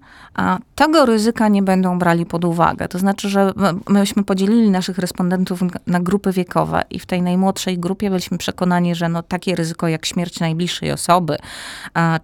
tego 0.75 1.07
ryzyka 1.07 1.49
nie 1.49 1.62
będą 1.62 1.99
brali 1.99 2.26
pod 2.26 2.45
uwagę. 2.45 2.88
To 2.88 2.99
znaczy, 2.99 3.28
że 3.28 3.52
myśmy 3.88 4.25
podzielili 4.25 4.71
naszych 4.71 4.99
respondentów 4.99 5.61
na 5.87 6.00
grupy 6.00 6.33
wiekowe 6.33 6.83
i 6.90 6.99
w 6.99 7.07
tej 7.07 7.23
najmłodszej 7.23 7.78
grupie 7.78 8.11
byliśmy 8.11 8.38
przekonani, 8.38 8.95
że 8.95 9.09
no 9.09 9.23
takie 9.23 9.57
ryzyko 9.57 9.88
jak 9.88 10.07
śmierć 10.07 10.40
najbliższej 10.40 10.92
osoby, 10.92 11.37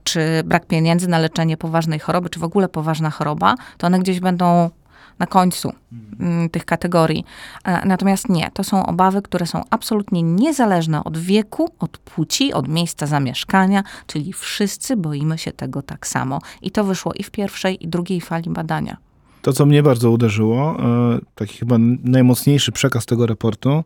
czy 0.05 0.21
brak 0.45 0.67
pieniędzy 0.67 1.09
na 1.09 1.19
leczenie 1.19 1.57
poważnej 1.57 1.99
choroby, 1.99 2.31
czy 2.31 2.41
w 2.41 2.45
ogóle 2.45 2.69
poważna 2.69 3.11
choroba, 3.11 3.55
to 3.79 3.87
one 3.87 3.99
gdzieś 3.99 4.21
będą 4.21 4.71
na 5.19 5.27
końcu 5.27 5.73
mm, 6.21 6.51
tych 6.51 6.65
kategorii. 6.65 7.25
E, 7.65 7.87
natomiast 7.87 8.29
nie, 8.29 8.51
to 8.55 8.65
są 8.65 8.87
obawy, 8.87 9.23
które 9.23 9.47
są 9.47 9.63
absolutnie 9.71 10.23
niezależne 10.23 11.05
od 11.05 11.19
wieku, 11.19 11.71
od 11.79 11.99
płci, 11.99 12.53
od 12.53 12.69
miejsca 12.69 13.07
zamieszkania, 13.07 13.83
czyli 14.07 14.33
wszyscy 14.33 14.97
boimy 14.97 15.39
się 15.39 15.53
tego 15.53 15.83
tak 15.83 16.07
samo. 16.07 16.39
I 16.63 16.71
to 16.71 16.85
wyszło 16.85 17.13
i 17.13 17.23
w 17.23 17.31
pierwszej, 17.31 17.85
i 17.85 17.89
drugiej 17.89 18.21
fali 18.21 18.51
badania. 18.51 18.97
To, 19.43 19.53
co 19.53 19.67
mnie 19.67 19.83
bardzo 19.83 20.11
uderzyło, 20.11 20.77
e, 20.81 21.19
taki 21.35 21.59
chyba 21.59 21.77
najmocniejszy 22.05 22.73
przekaz 22.73 23.07
tego 23.07 23.27
raportu, 23.27 23.85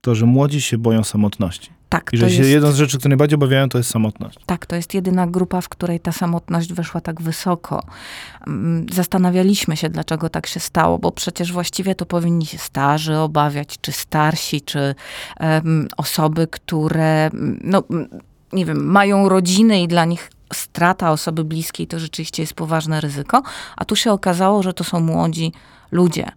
to, 0.00 0.14
że 0.14 0.26
młodzi 0.26 0.60
się 0.60 0.78
boją 0.78 1.04
samotności. 1.04 1.79
Tak, 1.90 2.10
I 2.12 2.16
że 2.16 2.30
jest, 2.30 2.50
jedną 2.50 2.72
z 2.72 2.76
rzeczy, 2.76 2.98
które 2.98 3.08
najbardziej 3.08 3.34
obawiają, 3.34 3.68
to 3.68 3.78
jest 3.78 3.90
samotność. 3.90 4.38
tak, 4.46 4.66
to 4.66 4.76
jest 4.76 4.94
jedyna 4.94 5.26
grupa, 5.26 5.60
w 5.60 5.68
której 5.68 6.00
ta 6.00 6.12
samotność 6.12 6.72
wyszła 6.72 7.00
tak 7.00 7.22
wysoko. 7.22 7.82
Mm, 8.46 8.86
Zastanawialiśmy 8.92 9.76
się, 9.76 9.88
dlaczego 9.88 10.28
tak 10.28 10.46
się 10.46 10.60
stało, 10.60 10.98
bo 10.98 11.12
przecież 11.12 11.52
właściwie 11.52 11.94
to 11.94 12.06
powinni 12.06 12.46
się 12.46 12.58
starzy 12.58 13.16
obawiać, 13.16 13.78
czy 13.80 13.92
starsi, 13.92 14.60
czy 14.60 14.94
em, 15.40 15.88
osoby, 15.96 16.46
które, 16.46 17.26
mm, 17.26 17.60
no, 17.64 17.82
mm, 17.90 18.08
nie 18.52 18.64
wiem, 18.66 18.86
mają 18.86 19.28
rodziny 19.28 19.82
i 19.82 19.88
dla 19.88 20.04
nich 20.04 20.30
strata 20.52 21.10
osoby 21.10 21.44
bliskiej 21.44 21.86
to 21.86 21.98
rzeczywiście 21.98 22.42
jest 22.42 22.54
poważne 22.54 23.00
ryzyko, 23.00 23.42
a 23.76 23.84
tu 23.84 23.96
się 23.96 24.12
okazało, 24.12 24.62
że 24.62 24.72
to 24.72 24.84
są 24.84 25.00
młodzi 25.00 25.52
ludzie. 25.92 26.32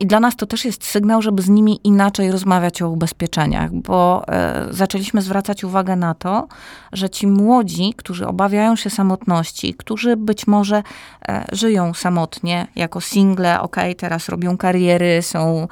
I 0.00 0.06
dla 0.06 0.20
nas 0.20 0.36
to 0.36 0.46
też 0.46 0.64
jest 0.64 0.84
sygnał, 0.84 1.22
żeby 1.22 1.42
z 1.42 1.48
nimi 1.48 1.80
inaczej 1.84 2.30
rozmawiać 2.30 2.82
o 2.82 2.88
ubezpieczeniach, 2.88 3.72
bo 3.72 4.24
e, 4.28 4.66
zaczęliśmy 4.70 5.22
zwracać 5.22 5.64
uwagę 5.64 5.96
na 5.96 6.14
to, 6.14 6.48
że 6.92 7.10
ci 7.10 7.26
młodzi, 7.26 7.94
którzy 7.96 8.26
obawiają 8.26 8.76
się 8.76 8.90
samotności, 8.90 9.74
którzy 9.74 10.16
być 10.16 10.46
może 10.46 10.82
e, 11.28 11.44
żyją 11.52 11.94
samotnie 11.94 12.66
jako 12.76 13.00
single, 13.00 13.60
ok, 13.60 13.76
teraz 13.98 14.28
robią 14.28 14.56
kariery, 14.56 15.22
są, 15.22 15.68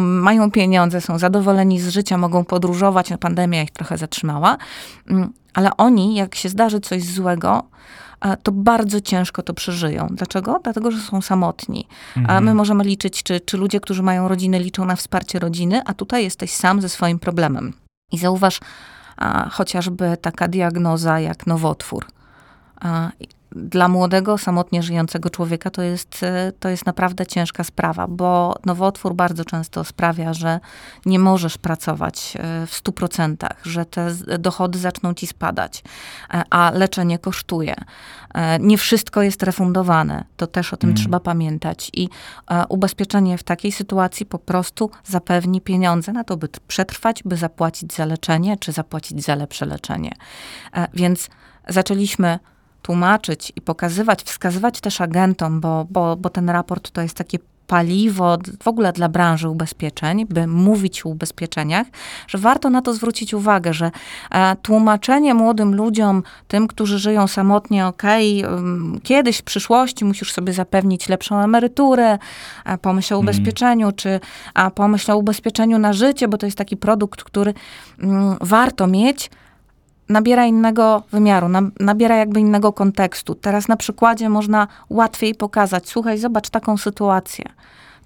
mają 0.00 0.50
pieniądze, 0.50 1.00
są 1.00 1.18
zadowoleni 1.18 1.80
z 1.80 1.88
życia, 1.88 2.18
mogą 2.18 2.44
podróżować, 2.44 3.10
no, 3.10 3.18
pandemia 3.18 3.62
ich 3.62 3.70
trochę 3.70 3.98
zatrzymała, 3.98 4.56
mm, 5.10 5.32
ale 5.54 5.76
oni, 5.76 6.14
jak 6.14 6.34
się 6.34 6.48
zdarzy 6.48 6.80
coś 6.80 7.04
złego, 7.04 7.62
to 8.42 8.52
bardzo 8.52 9.00
ciężko 9.00 9.42
to 9.42 9.54
przeżyją. 9.54 10.06
Dlaczego? 10.10 10.60
Dlatego, 10.64 10.90
że 10.90 10.98
są 11.00 11.20
samotni. 11.20 11.86
A 12.28 12.40
my 12.40 12.54
możemy 12.54 12.84
liczyć, 12.84 13.22
czy, 13.22 13.40
czy 13.40 13.56
ludzie, 13.56 13.80
którzy 13.80 14.02
mają 14.02 14.28
rodziny, 14.28 14.58
liczą 14.58 14.84
na 14.84 14.96
wsparcie 14.96 15.38
rodziny, 15.38 15.82
a 15.84 15.94
tutaj 15.94 16.24
jesteś 16.24 16.52
sam 16.52 16.80
ze 16.80 16.88
swoim 16.88 17.18
problemem. 17.18 17.72
I 18.12 18.18
zauważ 18.18 18.60
a, 19.16 19.48
chociażby 19.48 20.16
taka 20.20 20.48
diagnoza 20.48 21.20
jak 21.20 21.46
nowotwór. 21.46 22.06
A, 22.80 23.10
dla 23.56 23.88
młodego, 23.88 24.38
samotnie 24.38 24.82
żyjącego 24.82 25.30
człowieka 25.30 25.70
to 25.70 25.82
jest, 25.82 26.22
e, 26.22 26.52
to 26.60 26.68
jest 26.68 26.86
naprawdę 26.86 27.26
ciężka 27.26 27.64
sprawa, 27.64 28.08
bo 28.08 28.54
nowotwór 28.64 29.14
bardzo 29.14 29.44
często 29.44 29.84
sprawia, 29.84 30.34
że 30.34 30.60
nie 31.06 31.18
możesz 31.18 31.58
pracować 31.58 32.36
e, 32.36 32.66
w 32.66 32.74
100%, 32.74 33.48
że 33.64 33.84
te 33.84 34.14
dochody 34.38 34.78
zaczną 34.78 35.14
ci 35.14 35.26
spadać, 35.26 35.82
e, 36.34 36.42
a 36.50 36.70
leczenie 36.70 37.18
kosztuje. 37.18 37.74
Nie 38.60 38.78
wszystko 38.78 39.22
jest 39.22 39.42
refundowane, 39.42 40.24
to 40.36 40.46
też 40.46 40.72
o 40.72 40.76
tym 40.76 40.94
trzeba 40.94 41.20
pamiętać. 41.20 41.90
I 41.94 42.08
ubezpieczenie 42.68 43.38
w 43.38 43.42
takiej 43.42 43.72
sytuacji 43.72 44.26
po 44.26 44.38
prostu 44.38 44.90
zapewni 45.04 45.60
pieniądze 45.60 46.12
na 46.12 46.24
to, 46.24 46.36
by 46.36 46.48
przetrwać, 46.68 47.22
by 47.22 47.36
zapłacić 47.36 47.94
za 47.94 48.04
leczenie, 48.04 48.56
czy 48.56 48.72
zapłacić 48.72 49.24
za 49.24 49.34
lepsze 49.34 49.66
leczenie. 49.66 50.12
Więc 50.94 51.28
zaczęliśmy 51.68 52.38
tłumaczyć 52.82 53.52
i 53.56 53.60
pokazywać, 53.60 54.22
wskazywać 54.22 54.80
też 54.80 55.00
agentom, 55.00 55.60
bo, 55.60 55.86
bo, 55.90 56.16
bo 56.16 56.30
ten 56.30 56.50
raport 56.50 56.90
to 56.90 57.02
jest 57.02 57.16
takie 57.16 57.38
paliwo 57.72 58.38
w 58.62 58.68
ogóle 58.68 58.92
dla 58.92 59.08
branży 59.08 59.48
ubezpieczeń, 59.48 60.26
by 60.26 60.46
mówić 60.46 61.06
o 61.06 61.08
ubezpieczeniach, 61.08 61.86
że 62.28 62.38
warto 62.38 62.70
na 62.70 62.82
to 62.82 62.94
zwrócić 62.94 63.34
uwagę, 63.34 63.74
że 63.74 63.90
e, 64.30 64.56
tłumaczenie 64.56 65.34
młodym 65.34 65.74
ludziom, 65.74 66.22
tym, 66.48 66.66
którzy 66.66 66.98
żyją 66.98 67.26
samotnie, 67.26 67.86
okej, 67.86 68.44
ym, 68.44 69.00
kiedyś 69.02 69.38
w 69.38 69.42
przyszłości 69.42 70.04
musisz 70.04 70.32
sobie 70.32 70.52
zapewnić 70.52 71.08
lepszą 71.08 71.38
emeryturę, 71.38 72.18
a 72.64 72.78
pomyśl 72.78 73.14
o 73.14 73.18
ubezpieczeniu, 73.18 73.92
czy 73.92 74.20
a 74.54 74.70
pomyśl 74.70 75.12
o 75.12 75.16
ubezpieczeniu 75.16 75.78
na 75.78 75.92
życie, 75.92 76.28
bo 76.28 76.38
to 76.38 76.46
jest 76.46 76.58
taki 76.58 76.76
produkt, 76.76 77.24
który 77.24 77.54
mm, 77.98 78.36
warto 78.40 78.86
mieć, 78.86 79.30
nabiera 80.12 80.46
innego 80.46 81.02
wymiaru, 81.12 81.48
na- 81.48 81.70
nabiera 81.80 82.16
jakby 82.16 82.40
innego 82.40 82.72
kontekstu. 82.72 83.34
Teraz 83.34 83.68
na 83.68 83.76
przykładzie 83.76 84.28
można 84.28 84.68
łatwiej 84.90 85.34
pokazać, 85.34 85.88
słuchaj, 85.88 86.18
zobacz 86.18 86.50
taką 86.50 86.76
sytuację. 86.76 87.44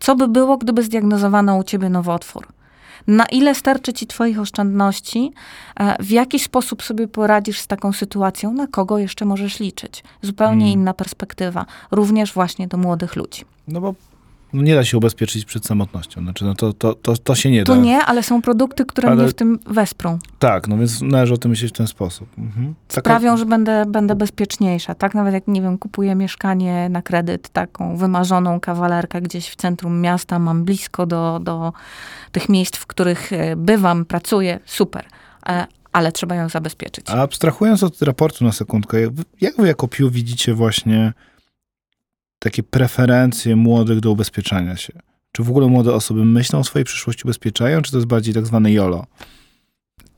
Co 0.01 0.17
by 0.17 0.29
było, 0.29 0.57
gdyby 0.59 0.83
zdiagnozowano 0.83 1.57
u 1.57 1.65
ciebie 1.65 1.89
nowotwór? 1.89 2.47
Na 3.07 3.25
ile 3.27 3.55
starczy 3.55 3.93
ci 3.93 4.07
twoich 4.07 4.41
oszczędności? 4.41 5.33
E, 5.81 6.03
W 6.03 6.11
jaki 6.11 6.39
sposób 6.39 6.83
sobie 6.83 7.09
poradzisz 7.09 7.61
z 7.61 7.67
taką 7.67 7.93
sytuacją? 7.93 8.53
Na 8.53 8.67
kogo 8.67 8.99
jeszcze 8.99 9.25
możesz 9.25 9.61
liczyć? 9.61 10.05
Zupełnie 10.23 10.73
inna 10.73 10.95
perspektywa, 10.95 11.67
również 11.91 12.33
właśnie 12.33 12.69
do 12.69 12.77
młodych 12.77 13.17
ludzi. 13.17 13.45
No 13.69 13.81
bo 13.81 13.95
no 14.57 14.63
nie 14.63 14.75
da 14.75 14.85
się 14.85 14.97
ubezpieczyć 14.99 15.45
przed 15.45 15.67
samotnością. 15.67 16.23
Znaczy, 16.23 16.45
no 16.45 16.55
to, 16.55 16.73
to, 16.73 16.95
to, 16.95 17.17
to 17.17 17.35
się 17.35 17.51
nie 17.51 17.65
da. 17.65 17.75
To 17.75 17.77
nie, 17.77 17.99
ale 17.99 18.23
są 18.23 18.43
produkty, 18.43 18.85
które 18.85 19.09
Ale- 19.09 19.17
mnie 19.23 19.29
w 19.29 19.35
tym 19.35 19.59
wesprą. 19.67 20.19
Tak, 20.39 20.69
no 20.69 20.79
więc 20.79 21.03
należy 21.03 21.35
o 21.35 21.37
tym 21.37 21.51
myśleć 21.51 21.73
w 21.73 21.77
ten 21.77 21.87
sposób. 21.87 22.29
Mhm. 22.39 22.75
Taka- 22.89 23.01
sprawią, 23.01 23.37
że 23.37 23.47
będę, 23.47 23.87
będę 23.87 24.15
bezpieczniejsza. 24.15 24.95
Tak, 24.95 25.15
nawet 25.15 25.35
jak, 25.35 25.49
nie 25.49 25.63
wiem, 25.63 25.79
kupuję 25.79 26.15
mieszkanie 26.15 26.89
na 26.89 27.03
kredyt, 27.03 27.49
taką 27.49 27.97
wymarzoną 27.97 28.61
kawalerkę 28.61 29.21
gdzieś 29.21 29.49
w 29.49 29.57
centrum 29.57 30.01
miasta, 30.01 30.39
mam 30.39 30.65
blisko 30.65 31.07
do, 31.07 31.41
do 31.43 31.73
tych 32.33 32.49
miejsc, 32.49 32.77
w 32.77 32.87
których 32.87 33.33
e, 33.33 33.57
bywam, 33.57 34.05
pracuję, 34.05 34.61
super. 34.65 35.05
E, 35.49 35.67
Ale 35.93 36.13
trzeba 36.13 36.35
ją 36.35 36.49
zabezpieczyć. 36.49 37.11
A 37.11 37.23
abstrahując 37.23 37.83
od 37.83 38.03
raportu 38.03 38.45
na 38.45 38.53
sekundkę, 38.53 39.01
jak 39.01 39.13
wy, 39.13 39.23
jak 39.41 39.57
wy 39.57 39.67
jako 39.67 39.89
Pew 39.89 40.13
widzicie 40.13 40.55
właśnie 40.55 41.13
takie 42.47 42.63
preferencje 42.63 43.57
młodych 43.57 44.01
do 44.01 44.11
ubezpieczania 44.11 44.77
się? 44.77 44.93
Czy 45.33 45.43
w 45.43 45.51
ogóle 45.51 45.67
młode 45.67 45.95
osoby 45.95 46.25
myślą 46.25 46.59
o 46.59 46.65
swojej 46.65 46.85
przyszłości, 46.85 47.23
ubezpieczają, 47.25 47.83
czy 47.83 47.91
to 47.91 47.97
jest 47.97 48.07
bardziej 48.07 48.35
tak 48.35 48.47
zwane 48.47 48.73
YOLO? 48.73 49.07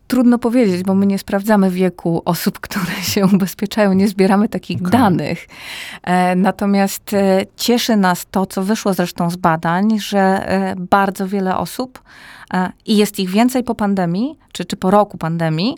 Trudno 0.07 0.39
powiedzieć, 0.39 0.83
bo 0.83 0.95
my 0.95 1.07
nie 1.07 1.19
sprawdzamy 1.19 1.71
wieku 1.71 2.23
osób, 2.25 2.61
które 2.69 3.03
się 3.03 3.27
ubezpieczają, 3.27 3.93
nie 3.93 4.09
zbieramy 4.09 4.49
takich 4.49 4.79
Okej. 4.81 4.91
danych. 4.91 5.47
E, 6.03 6.37
natomiast 6.37 7.15
e, 7.15 7.47
cieszy 7.57 7.97
nas 7.97 8.27
to, 8.31 8.47
co 8.47 8.63
wyszło 8.63 8.95
zresztą 8.95 9.31
z 9.31 9.37
badań, 9.37 10.01
że 10.01 10.19
e, 10.21 10.75
bardzo 10.79 11.29
wiele 11.29 11.57
osób, 11.57 12.03
i 12.87 12.97
jest 12.97 13.19
ich 13.19 13.31
więcej 13.31 13.65
po 13.65 13.75
pandemii, 13.75 14.39
czy, 14.53 14.65
czy 14.65 14.77
po 14.77 14.91
roku 14.91 15.19
pandemii, 15.19 15.75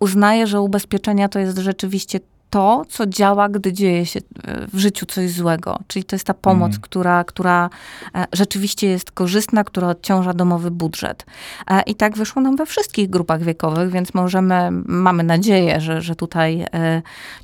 uznaje, 0.00 0.46
że 0.46 0.60
ubezpieczenia 0.60 1.28
to 1.28 1.38
jest 1.38 1.58
rzeczywiście 1.58 2.20
to, 2.50 2.82
co 2.88 3.06
działa, 3.06 3.48
gdy 3.48 3.72
dzieje 3.72 4.06
się 4.06 4.20
e, 4.20 4.66
w 4.66 4.78
życiu 4.78 5.06
coś 5.06 5.30
złego. 5.30 5.78
Czyli 5.86 6.04
to 6.04 6.16
jest 6.16 6.26
ta 6.26 6.34
pomoc, 6.34 6.66
Mhm. 6.66 6.82
która, 6.82 7.24
która 7.24 7.70
e, 8.14 8.26
rzeczywiście 8.32 8.86
jest 8.88 9.10
korzystna, 9.12 9.64
która 9.64 9.88
odciąża 9.88 10.32
domowy 10.34 10.70
budżet. 10.70 11.26
E, 11.70 11.82
I 11.82 11.94
tak 11.94 12.16
wyszło 12.16 12.42
nam 12.42 12.56
we 12.56 12.66
wszystkich 12.66 13.10
grupach 13.10 13.42
wiekowych, 13.42 13.90
więc 13.90 14.14
możemy, 14.14 14.68
mamy 14.86 15.22
nadzieję, 15.22 15.80
że, 15.80 16.02
że 16.02 16.16
tutaj 16.16 16.66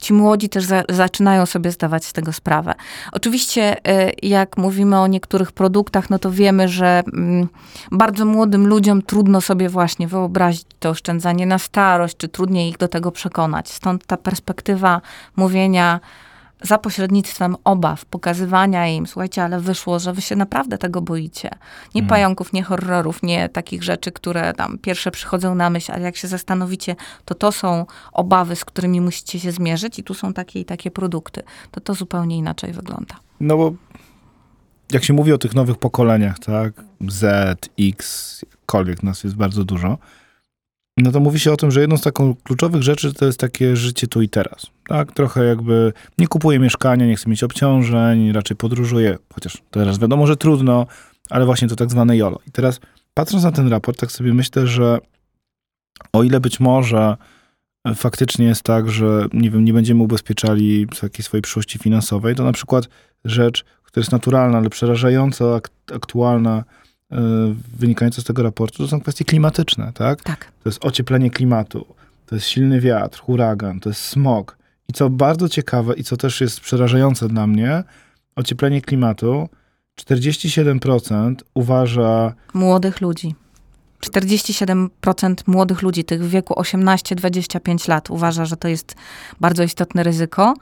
ci 0.00 0.12
młodzi 0.12 0.49
też 0.49 0.64
za, 0.64 0.82
zaczynają 0.88 1.46
sobie 1.46 1.70
zdawać 1.70 2.04
z 2.04 2.12
tego 2.12 2.32
sprawę. 2.32 2.75
Oczywiście, 3.12 3.76
jak 4.23 4.56
mówimy 4.56 5.00
o 5.00 5.06
niektórych 5.06 5.52
produktach, 5.52 6.11
no 6.11 6.18
to 6.18 6.30
wiemy, 6.30 6.68
że 6.68 7.02
mm, 7.12 7.49
bardzo 7.92 8.25
młodym 8.25 8.66
ludziom 8.66 9.02
trudno 9.02 9.40
sobie 9.40 9.68
właśnie 9.68 10.08
wyobrazić 10.08 10.66
to 10.78 10.90
oszczędzanie 10.90 11.46
na 11.46 11.58
starość, 11.58 12.16
czy 12.16 12.28
trudniej 12.28 12.70
ich 12.70 12.78
do 12.78 12.88
tego 12.88 13.12
przekonać. 13.12 13.70
Stąd 13.70 14.06
ta 14.06 14.16
perspektywa 14.16 14.93
mówienia 15.36 16.00
za 16.62 16.78
pośrednictwem 16.78 17.56
obaw, 17.64 18.04
pokazywania 18.04 18.88
im, 18.88 19.06
słuchajcie, 19.06 19.44
ale 19.44 19.60
wyszło, 19.60 19.98
że 19.98 20.12
wy 20.12 20.22
się 20.22 20.36
naprawdę 20.36 20.78
tego 20.78 21.00
boicie. 21.00 21.50
Nie 21.94 22.00
Mm. 22.00 22.08
pająków, 22.08 22.52
nie 22.52 22.62
horrorów, 22.62 23.22
nie 23.22 23.48
takich 23.48 23.82
rzeczy, 23.82 24.12
które 24.12 24.52
tam 24.52 24.78
pierwsze 24.78 25.10
przychodzą 25.10 25.54
na 25.54 25.70
myśl, 25.70 25.92
ale 25.92 26.02
jak 26.02 26.16
się 26.16 26.28
zastanowicie, 26.28 26.96
to 27.24 27.34
to 27.34 27.52
są 27.52 27.86
obawy, 28.12 28.56
z 28.56 28.64
którymi 28.64 29.00
musicie 29.00 29.40
się 29.40 29.52
zmierzyć 29.52 29.98
i 29.98 30.02
tu 30.02 30.14
są 30.14 30.32
takie 30.32 30.60
i 30.60 30.64
takie 30.64 30.90
produkty. 30.90 31.42
To 31.70 31.80
to 31.80 31.94
zupełnie 31.94 32.36
inaczej 32.36 32.72
wygląda. 32.72 33.14
No 33.40 33.56
bo 33.56 33.72
jak 34.92 35.04
się 35.04 35.12
mówi 35.12 35.32
o 35.32 35.38
tych 35.38 35.54
nowych 35.54 35.76
pokoleniach, 35.76 36.38
tak, 36.38 36.72
Z, 37.08 37.68
X, 37.80 38.44
jakkolwiek 38.50 39.02
nas 39.02 39.24
jest 39.24 39.36
bardzo 39.36 39.64
dużo, 39.64 39.98
no 40.98 41.12
to 41.12 41.20
mówi 41.20 41.40
się 41.40 41.52
o 41.52 41.56
tym, 41.56 41.70
że 41.70 41.80
jedną 41.80 41.96
z 41.96 42.02
takich 42.02 42.26
kluczowych 42.44 42.82
rzeczy 42.82 43.14
to 43.14 43.26
jest 43.26 43.38
takie 43.38 43.76
życie 43.76 44.06
tu 44.06 44.22
i 44.22 44.28
teraz. 44.28 44.66
Tak, 44.86 45.12
trochę 45.12 45.44
jakby 45.44 45.92
nie 46.18 46.26
kupuję 46.28 46.58
mieszkania, 46.58 47.06
nie 47.06 47.16
chcę 47.16 47.30
mieć 47.30 47.44
obciążeń, 47.44 48.32
raczej 48.32 48.56
podróżuję, 48.56 49.18
chociaż 49.34 49.62
teraz 49.70 49.98
wiadomo, 49.98 50.26
że 50.26 50.36
trudno, 50.36 50.86
ale 51.30 51.46
właśnie 51.46 51.68
to 51.68 51.76
tak 51.76 51.90
zwane 51.90 52.16
YOLO. 52.16 52.38
I 52.48 52.50
teraz 52.50 52.80
patrząc 53.14 53.44
na 53.44 53.52
ten 53.52 53.68
raport, 53.68 54.00
tak 54.00 54.12
sobie 54.12 54.34
myślę, 54.34 54.66
że 54.66 54.98
o 56.12 56.22
ile 56.22 56.40
być 56.40 56.60
może 56.60 57.16
faktycznie 57.94 58.46
jest 58.46 58.62
tak, 58.62 58.90
że 58.90 59.26
nie 59.32 59.50
wiem, 59.50 59.64
nie 59.64 59.72
będziemy 59.72 60.02
ubezpieczali 60.02 60.86
z 60.94 61.02
jakiejś 61.02 61.26
swojej 61.26 61.42
przyszłości 61.42 61.78
finansowej, 61.78 62.34
to 62.34 62.44
na 62.44 62.52
przykład 62.52 62.88
rzecz, 63.24 63.64
która 63.82 64.00
jest 64.00 64.12
naturalna, 64.12 64.58
ale 64.58 64.70
przerażająca, 64.70 65.54
ak- 65.54 65.70
aktualna, 65.94 66.64
yy, 67.11 67.18
wynikająca 67.78 68.23
z 68.23 68.25
tego 68.25 68.42
raportu, 68.42 68.78
to 68.78 68.88
są 68.88 69.00
kwestie 69.00 69.25
klimatyczne, 69.25 69.92
tak? 69.92 70.23
Tak. 70.23 70.44
To 70.44 70.68
jest 70.68 70.84
ocieplenie 70.84 71.30
klimatu, 71.30 71.87
to 72.26 72.34
jest 72.34 72.46
silny 72.46 72.80
wiatr, 72.80 73.20
huragan, 73.20 73.80
to 73.80 73.88
jest 73.88 74.00
smog. 74.00 74.56
I 74.88 74.92
co 74.92 75.11
bardzo 75.11 75.49
ciekawe 75.49 75.94
i 75.94 76.04
co 76.04 76.16
też 76.16 76.40
jest 76.40 76.61
przerażające 76.61 77.28
dla 77.28 77.46
mnie, 77.46 77.84
ocieplenie 78.37 78.82
klimatu 78.82 79.49
47% 80.00 81.34
uważa, 81.54 82.34
Młodych 82.54 83.00
ludzi. 83.00 83.34
47% 84.04 85.34
młodych 85.46 85.82
ludzi, 85.82 86.04
tych 86.04 86.25
w 86.25 86.28
wieku 86.28 86.54
18-25 86.54 87.88
lat, 87.88 88.11
uważa, 88.11 88.44
że 88.44 88.56
to 88.56 88.68
jest 88.68 88.94
bardzo 89.40 89.62
istotne 89.62 90.02
ryzyko. 90.02 90.54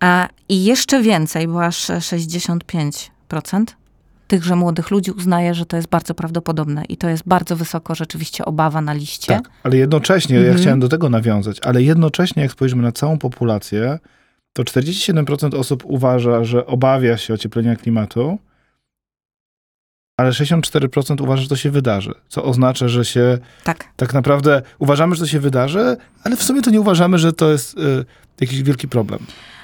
A, 0.00 0.28
I 0.48 0.64
jeszcze 0.64 1.02
więcej, 1.02 1.48
bo 1.48 1.64
aż 1.64 1.76
65% 1.76 3.64
tychże 4.30 4.56
młodych 4.56 4.90
ludzi 4.90 5.10
uznaje, 5.10 5.54
że 5.54 5.66
to 5.66 5.76
jest 5.76 5.88
bardzo 5.88 6.14
prawdopodobne 6.14 6.84
i 6.84 6.96
to 6.96 7.08
jest 7.08 7.22
bardzo 7.26 7.56
wysoko 7.56 7.94
rzeczywiście 7.94 8.44
obawa 8.44 8.80
na 8.80 8.92
liście. 8.92 9.26
Tak, 9.34 9.50
ale 9.62 9.76
jednocześnie, 9.76 10.36
Mhm. 10.36 10.54
ja 10.56 10.62
chciałem 10.62 10.80
do 10.80 10.88
tego 10.88 11.10
nawiązać, 11.10 11.58
ale 11.62 11.82
jednocześnie 11.82 12.42
jak 12.42 12.52
spojrzymy 12.52 12.82
na 12.82 12.92
całą 12.92 13.18
populację, 13.18 13.98
to 14.52 14.62
47% 14.64 15.54
osób 15.54 15.82
uważa, 15.86 16.44
że 16.44 16.66
obawia 16.66 17.16
się 17.16 17.34
ocieplenia 17.34 17.76
klimatu, 17.76 18.38
ale 20.16 20.30
64% 20.30 21.20
uważa, 21.22 21.42
że 21.42 21.48
to 21.48 21.56
się 21.56 21.70
wydarzy. 21.70 22.12
Co 22.28 22.44
oznacza, 22.44 22.88
że 22.88 23.04
się 23.04 23.38
Tak. 23.64 23.84
tak 23.96 24.14
naprawdę 24.14 24.62
uważamy, 24.78 25.14
że 25.14 25.20
to 25.20 25.26
się 25.26 25.40
wydarzy, 25.40 25.96
ale 26.24 26.36
w 26.36 26.42
sumie 26.42 26.62
to 26.62 26.70
nie 26.70 26.80
uważamy, 26.80 27.18
że 27.18 27.32
to 27.32 27.50
jest 27.50 27.78
y, 27.78 28.04
jakiś 28.40 28.62
wielki 28.62 28.88
problem. 28.88 29.20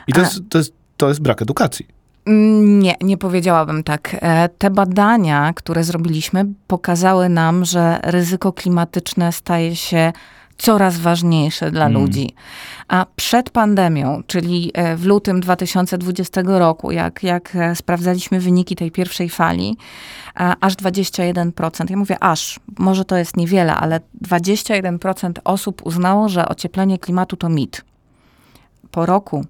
I 0.07 0.13
to 0.13 0.21
jest, 0.21 0.41
to, 0.49 0.59
jest, 0.59 0.73
to 0.97 1.09
jest 1.09 1.21
brak 1.21 1.43
edukacji. 1.43 1.87
Mm, 2.27 2.81
Nie, 2.81 2.95
nie 3.01 3.17
powiedziałabym 3.17 3.83
tak. 3.85 4.17
E, 4.21 4.49
Te 4.49 4.71
badania, 4.71 5.53
które 5.57 5.85
zrobiliśmy, 5.85 6.45
pokazały 6.67 7.29
nam, 7.29 7.65
że 7.65 7.99
ryzyko 8.03 8.53
klimatyczne 8.53 9.33
staje 9.33 9.77
się 9.77 10.13
coraz 10.59 10.99
ważniejsze 10.99 11.71
dla 11.71 11.87
Mm. 11.87 12.03
ludzi. 12.03 12.35
A 12.89 13.07
przed 13.17 13.51
pandemią, 13.51 14.23
czyli 14.27 14.71
e, 14.75 14.97
w 14.97 15.07
lutym 15.07 15.41
2020 15.41 16.43
roku, 16.59 16.91
jak, 16.91 17.23
jak 17.23 17.57
e, 17.57 17.75
sprawdzaliśmy 17.75 18.41
wyniki 18.41 18.77
tej 18.77 18.91
pierwszej 18.91 19.29
fali, 19.29 19.77
aż 20.61 20.75
21%, 20.75 21.91
ja 21.91 21.97
mówię 21.97 22.17
aż, 22.21 22.61
może 22.79 23.05
to 23.05 23.17
jest 23.17 23.37
niewiele, 23.37 23.75
ale 23.75 24.01
21% 24.29 25.33
osób 25.45 25.87
uznało, 25.87 26.29
że 26.29 26.49
ocieplenie 26.49 26.99
klimatu 26.99 27.37
to 27.37 27.49
mit. 27.49 27.85
Po 28.91 29.07
roku 29.07 29.45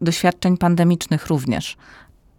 doświadczeń 0.00 0.56
pandemicznych 0.56 1.26
również. 1.26 1.76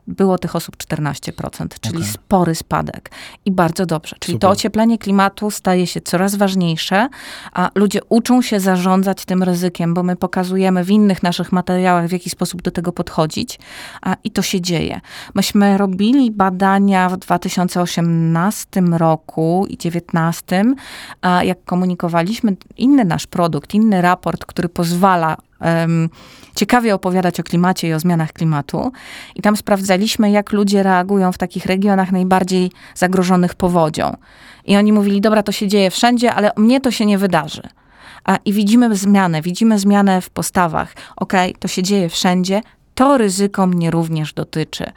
Było 0.08 0.38
tych 0.38 0.56
osób 0.56 0.78
14%, 0.78 1.68
czyli 1.82 1.98
Okej. 1.98 2.10
spory 2.10 2.56
spadek. 2.56 3.12
I 3.46 3.52
bardzo 3.52 3.86
dobrze. 3.86 4.16
Czyli 4.20 4.36
Super. 4.36 4.48
to 4.48 4.54
ocieplenie 4.54 4.98
klimatu 4.98 5.52
staje 5.52 5.88
się 5.88 6.02
coraz 6.02 6.36
ważniejsze, 6.36 7.10
a 7.54 7.70
ludzie 7.76 8.00
uczą 8.10 8.42
się 8.42 8.60
zarządzać 8.60 9.26
tym 9.26 9.44
ryzykiem, 9.44 9.94
bo 9.94 10.04
my 10.04 10.16
pokazujemy 10.16 10.84
w 10.84 10.92
innych 10.92 11.24
naszych 11.24 11.52
materiałach, 11.52 12.08
w 12.08 12.12
jaki 12.12 12.30
sposób 12.30 12.62
do 12.62 12.72
tego 12.72 12.92
podchodzić, 12.92 13.60
a, 14.02 14.16
i 14.24 14.32
to 14.32 14.42
się 14.42 14.62
dzieje. 14.62 15.02
Myśmy 15.36 15.78
robili 15.78 16.32
badania 16.32 17.10
w 17.10 17.18
2018 17.18 18.82
roku 18.82 19.66
i 19.70 19.78
2019, 19.78 20.64
a 21.22 21.44
jak 21.44 21.66
komunikowaliśmy 21.66 22.56
inny 22.78 23.06
nasz 23.06 23.28
produkt, 23.28 23.74
inny 23.74 24.02
raport, 24.02 24.46
który 24.46 24.70
pozwala 24.70 25.38
em, 25.60 26.10
ciekawie 26.56 26.96
opowiadać 26.96 27.40
o 27.40 27.44
klimacie 27.44 27.88
i 27.88 27.94
o 27.94 28.00
zmianach 28.00 28.34
klimatu. 28.34 28.92
I 29.36 29.42
tam 29.42 29.58
sprawdzaliśmy, 29.58 30.32
jak 30.32 30.52
ludzie 30.52 30.84
reagują 30.84 31.32
w 31.32 31.38
takich 31.38 31.66
regionach 31.66 32.12
najbardziej 32.12 32.72
zagrożonych 32.96 33.56
powodzią. 33.56 34.18
I 34.66 34.78
oni 34.78 34.94
mówili, 34.94 35.22
dobra, 35.22 35.44
to 35.44 35.52
się 35.52 35.68
dzieje 35.68 35.92
wszędzie, 35.92 36.34
ale 36.34 36.52
mnie 36.58 36.82
to 36.82 36.92
się 36.92 37.06
nie 37.06 37.18
wydarzy. 37.18 37.62
A, 38.24 38.38
I 38.46 38.54
widzimy 38.54 38.96
zmianę, 38.96 39.42
widzimy 39.42 39.80
zmianę 39.80 40.22
w 40.22 40.30
postawach. 40.30 40.94
Okej, 41.16 41.56
to 41.60 41.68
się 41.68 41.84
dzieje 41.84 42.10
wszędzie, 42.10 42.62
to 42.96 43.18
ryzyko 43.18 43.68
mnie 43.68 43.92
również 43.92 44.34
dotyczy. 44.34 44.92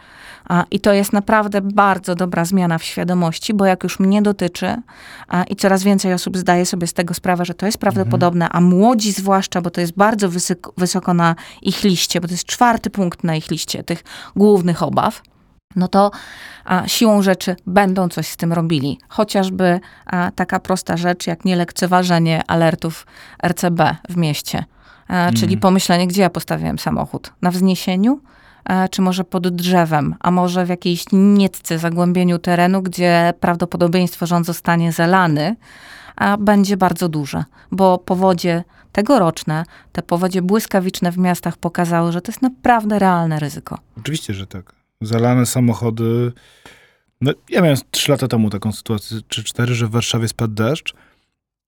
I 0.71 0.81
to 0.81 0.93
jest 0.93 1.13
naprawdę 1.13 1.61
bardzo 1.61 2.15
dobra 2.15 2.45
zmiana 2.45 2.79
w 2.79 2.85
świadomości, 2.85 3.55
bo 3.55 3.67
jak 3.67 3.83
już 3.83 4.01
mnie 4.01 4.23
dotyczy 4.23 4.77
i 5.49 5.57
coraz 5.57 5.83
więcej 5.83 6.13
osób 6.13 6.37
zdaje 6.37 6.67
sobie 6.67 6.87
z 6.87 6.93
tego 6.93 7.15
sprawę, 7.15 7.45
że 7.45 7.55
to 7.55 7.67
jest 7.67 7.79
prawdopodobne, 7.79 8.49
a 8.49 8.61
młodzi 8.61 9.13
zwłaszcza, 9.13 9.61
bo 9.61 9.71
to 9.71 9.81
jest 9.81 9.93
bardzo 9.93 10.29
wysoko, 10.29 10.73
wysoko 10.77 11.15
na 11.15 11.35
ich 11.63 11.85
liście, 11.85 12.21
bo 12.21 12.29
to 12.29 12.35
jest 12.35 12.45
czwarty 12.45 12.91
punkt 12.91 13.25
na 13.25 13.37
ich 13.37 13.51
liście 13.51 13.83
tych 13.83 14.05
głównych 14.37 14.83
obaw, 14.83 15.23
no 15.77 15.89
to 15.89 16.11
a, 16.65 16.89
siłą 16.89 17.23
rzeczy 17.23 17.57
będą 17.67 18.09
coś 18.09 18.27
z 18.27 18.37
tym 18.37 18.53
robili. 18.53 18.99
Chociażby 19.09 19.81
a, 20.07 20.31
taka 20.31 20.61
prosta 20.61 20.97
rzecz, 20.97 21.27
jak 21.27 21.45
nielekceważenie 21.45 22.43
alertów 22.47 23.07
RCB 23.43 23.97
w 24.09 24.17
mieście. 24.17 24.65
A, 25.09 25.33
Czyli 25.33 25.59
pomyślenie, 25.59 26.07
gdzie 26.07 26.23
ja 26.23 26.31
postawiłem 26.31 26.79
samochód? 26.79 27.33
Na 27.43 27.51
wzniesieniu? 27.51 28.21
A, 28.65 28.89
Czy 28.89 29.03
może 29.03 29.25
pod 29.25 29.49
drzewem? 29.49 30.15
A 30.21 30.31
może 30.31 30.67
w 30.67 30.69
jakiejś 30.69 31.05
niecce, 31.13 31.79
zagłębieniu 31.79 32.39
terenu, 32.39 32.83
gdzie 32.83 33.35
prawdopodobieństwo, 33.41 34.27
że 34.27 34.37
on 34.37 34.45
zostanie 34.45 34.93
zalany, 34.93 35.57
a 36.17 36.37
będzie 36.37 36.77
bardzo 36.77 37.09
duże. 37.09 37.45
Bo 37.71 37.99
powodzie 37.99 38.65
tegoroczne, 38.93 39.65
te 39.93 40.03
powodzie 40.03 40.43
błyskawiczne 40.43 41.13
w 41.13 41.19
miastach 41.19 41.57
pokazały, 41.57 42.13
że 42.13 42.21
to 42.21 42.33
jest 42.33 42.43
naprawdę 42.43 42.99
realne 42.99 43.39
ryzyko. 43.39 43.79
Oczywiście, 43.99 44.35
że 44.35 44.47
tak. 44.47 44.73
Zalane 45.01 45.47
samochody. 45.47 46.33
No, 47.21 47.33
ja 47.49 47.61
miałem 47.63 47.77
trzy 47.91 48.11
lata 48.11 48.29
temu 48.29 48.51
taką 48.51 48.73
sytuację, 48.73 49.19
czy 49.29 49.45
cztery, 49.45 49.75
że 49.75 49.87
w 49.87 49.91
Warszawie 49.91 50.29
spadł 50.29 50.55
deszcz 50.55 50.95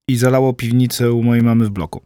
i 0.08 0.16
zalało 0.16 0.52
piwnicę 0.52 1.12
u 1.12 1.22
mojej 1.22 1.44
mamy 1.44 1.64
w 1.64 1.70
bloku. 1.70 2.00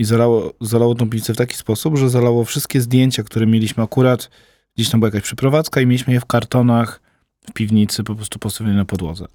I 0.00 0.04
zalało, 0.04 0.52
zalało 0.60 0.94
tą 0.94 1.04
piwnicę 1.10 1.34
w 1.34 1.36
taki 1.36 1.56
sposób, 1.56 1.98
że 1.98 2.10
zalało 2.10 2.44
wszystkie 2.44 2.80
zdjęcia, 2.80 3.22
które 3.22 3.46
mieliśmy 3.46 3.82
akurat, 3.82 4.30
gdzieś 4.76 4.90
tam 4.90 5.00
była 5.00 5.08
jakaś 5.08 5.22
przeprowadzka 5.22 5.80
i 5.80 5.86
mieliśmy 5.86 6.12
je 6.12 6.20
w 6.20 6.26
kartonach 6.26 7.00
w 7.50 7.52
piwnicy 7.52 8.04
po 8.04 8.14
prostu 8.14 8.38
postawione 8.38 8.76
na 8.76 8.84
podłodze. 8.84 9.26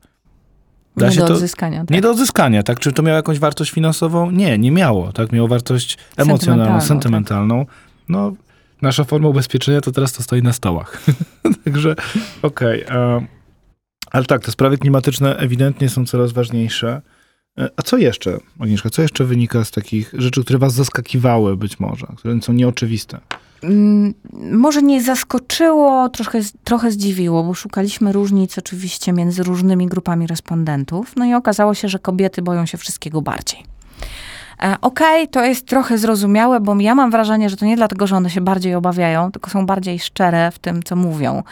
Da 0.97 1.09
Nie 1.09 1.15
do 1.15 1.27
to- 1.27 1.33
odzyskania. 1.33 1.79
Tak. 1.79 1.89
Nie 1.89 2.01
do 2.01 2.11
odzyskania, 2.11 2.63
tak? 2.63 2.79
Czy 2.79 2.93
to 2.93 3.03
miało 3.03 3.15
jakąś 3.15 3.39
wartość 3.39 3.71
finansową? 3.71 4.31
Nie, 4.31 4.57
nie 4.57 4.71
miało, 4.71 5.13
tak? 5.13 5.31
Miało 5.31 5.47
wartość 5.47 5.97
emocjonalną, 6.17 6.65
Sentymentalną, 6.65 6.79
tak. 6.79 6.87
sentymentalną. 6.87 7.65
No, 8.09 8.33
nasza 8.81 9.03
forma 9.03 9.27
ubezpieczenia 9.29 9.81
to 9.81 9.91
teraz 9.91 10.13
to 10.13 10.23
stoi 10.23 10.41
na 10.41 10.53
stołach. 10.53 11.01
Także, 11.65 11.95
okej. 12.41 12.81
e, 12.89 13.25
ale 14.11 14.25
tak, 14.25 14.45
te 14.45 14.51
sprawy 14.51 14.77
klimatyczne 14.77 15.37
ewidentnie 15.37 15.89
są 15.89 16.05
coraz 16.05 16.31
ważniejsze. 16.31 17.01
E, 17.57 17.69
A 17.77 17.81
co 17.81 17.97
jeszcze, 17.97 18.37
Agnieszka, 18.59 18.89
co 18.89 19.01
jeszcze 19.01 19.23
wynika 19.25 19.65
z 19.65 19.71
takich 19.71 20.13
rzeczy, 20.17 20.43
które 20.43 20.59
was 20.59 20.73
zaskakiwały 20.73 21.57
być 21.57 21.79
może, 21.79 22.07
które 22.17 22.41
są 22.41 22.53
nieoczywiste? 22.53 23.19
Mm, 23.63 24.13
Może 24.51 24.81
nie 24.81 25.03
zaskoczyło, 25.03 26.09
trochę, 26.09 26.41
trochę 26.63 26.91
zdziwiło, 26.91 27.43
bo 27.43 27.53
szukaliśmy 27.53 28.11
różnic 28.11 28.57
oczywiście 28.57 29.13
między 29.13 29.43
różnymi 29.43 29.87
grupami 29.87 30.27
respondentów. 30.27 31.13
No 31.15 31.25
i 31.25 31.33
okazało 31.33 31.73
się, 31.73 31.89
że 31.89 31.99
kobiety 31.99 32.41
boją 32.41 32.65
się 32.65 32.77
wszystkiego 32.77 33.21
bardziej. 33.21 33.63
E, 34.63 34.75
Okej, 34.81 35.27
to 35.27 35.43
jest 35.43 35.67
trochę 35.67 35.97
zrozumiałe, 35.97 36.59
bo 36.59 36.75
ja 36.79 36.95
mam 36.95 37.11
wrażenie, 37.11 37.49
że 37.49 37.57
to 37.57 37.65
nie 37.65 37.75
dlatego, 37.75 38.07
że 38.07 38.15
one 38.15 38.29
się 38.29 38.41
bardziej 38.41 38.75
obawiają, 38.75 39.31
tylko 39.31 39.49
są 39.49 39.65
bardziej 39.65 39.99
szczere 39.99 40.51
w 40.51 40.59
tym, 40.59 40.83
co 40.83 40.95
mówią. 40.95 41.43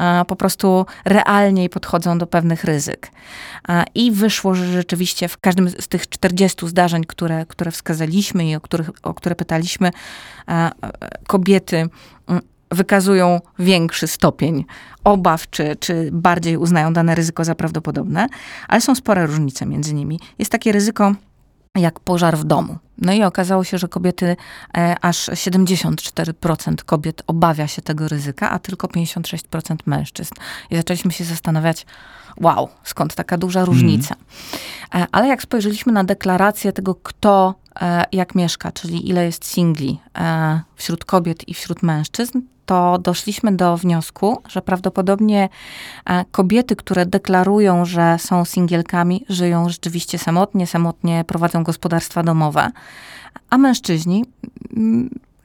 E, 0.00 0.24
Po 0.24 0.36
prostu 0.36 0.86
realniej 1.04 1.68
podchodzą 1.68 2.18
do 2.18 2.26
pewnych 2.26 2.64
ryzyk. 2.64 3.10
E, 3.68 3.84
I 3.94 4.10
wyszło, 4.10 4.54
że 4.54 4.66
rzeczywiście 4.66 5.28
w 5.28 5.38
każdym 5.38 5.68
z 5.68 5.88
tych 5.88 6.08
40 6.08 6.68
zdarzeń, 6.68 7.04
które, 7.04 7.46
które 7.46 7.70
wskazaliśmy 7.70 8.50
i 8.50 8.56
o, 8.56 8.60
których, 8.60 8.90
o 9.02 9.14
które 9.14 9.34
pytaliśmy, 9.34 9.90
kobiety 11.26 11.88
mm, 12.28 12.42
wykazują 12.70 13.40
większy 13.58 14.06
stopień 14.06 14.64
obaw, 15.04 15.50
czy, 15.50 15.76
czy 15.76 16.08
bardziej 16.12 16.56
uznają 16.56 16.92
dane 16.92 17.14
ryzyko 17.14 17.44
za 17.44 17.54
prawdopodobne, 17.54 18.26
ale 18.68 18.80
są 18.80 18.94
spore 18.94 19.26
różnice 19.26 19.66
między 19.66 19.94
nimi. 19.94 20.20
Jest 20.38 20.52
takie 20.52 20.72
ryzyko 20.72 21.12
jak 21.80 22.00
pożar 22.00 22.38
w 22.38 22.44
domu. 22.44 22.78
No 22.98 23.12
i 23.12 23.22
okazało 23.22 23.64
się, 23.64 23.78
że 23.78 23.88
kobiety, 23.88 24.36
e, 24.76 24.96
aż 25.00 25.28
74% 25.28 26.84
kobiet 26.84 27.22
obawia 27.26 27.68
się 27.68 27.82
tego 27.82 28.08
ryzyka, 28.08 28.50
a 28.50 28.58
tylko 28.58 28.88
56% 28.88 29.76
mężczyzn. 29.86 30.34
I 30.70 30.76
zaczęliśmy 30.76 31.12
się 31.12 31.24
zastanawiać, 31.24 31.86
wow, 32.40 32.68
skąd 32.84 33.14
taka 33.14 33.38
duża 33.38 33.64
różnica. 33.64 34.14
E, 34.94 35.06
ale 35.12 35.28
jak 35.28 35.42
spojrzeliśmy 35.42 35.92
na 35.92 36.04
deklarację 36.04 36.72
tego, 36.72 36.94
kto 36.94 37.54
jak 38.12 38.34
mieszka, 38.34 38.72
czyli 38.72 39.08
ile 39.08 39.24
jest 39.24 39.44
singli 39.44 40.00
e, 40.18 40.60
wśród 40.74 41.04
kobiet 41.04 41.48
i 41.48 41.54
wśród 41.54 41.82
mężczyzn, 41.82 42.40
to 42.66 42.98
doszliśmy 42.98 43.56
do 43.56 43.76
wniosku, 43.76 44.42
że 44.48 44.62
prawdopodobnie 44.62 45.48
e, 46.06 46.24
kobiety, 46.24 46.76
które 46.76 47.06
deklarują, 47.06 47.84
że 47.84 48.16
są 48.18 48.44
singielkami, 48.44 49.24
żyją 49.28 49.68
rzeczywiście 49.68 50.18
samotnie, 50.18 50.66
samotnie 50.66 51.24
prowadzą 51.24 51.64
gospodarstwa 51.64 52.22
domowe, 52.22 52.70
a 53.50 53.58
mężczyźni 53.58 54.24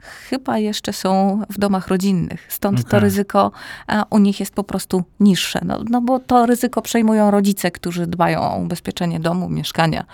chyba 0.08 0.58
jeszcze 0.58 0.92
są 0.92 1.42
w 1.50 1.58
domach 1.58 1.88
rodzinnych. 1.88 2.46
Stąd 2.48 2.82
to 2.82 2.88
Okej. 2.88 3.00
ryzyko 3.00 3.52
u 4.10 4.18
nich 4.18 4.40
jest 4.40 4.54
po 4.54 4.64
prostu 4.64 5.04
niższe. 5.20 5.60
No, 5.64 5.80
no 5.90 6.00
bo 6.00 6.18
to 6.18 6.46
ryzyko 6.46 6.82
przejmują 6.82 7.30
rodzice, 7.30 7.70
którzy 7.70 8.06
dbają 8.06 8.40
o 8.40 8.58
ubezpieczenie 8.58 9.20
domu, 9.20 9.48
mieszkania. 9.48 10.04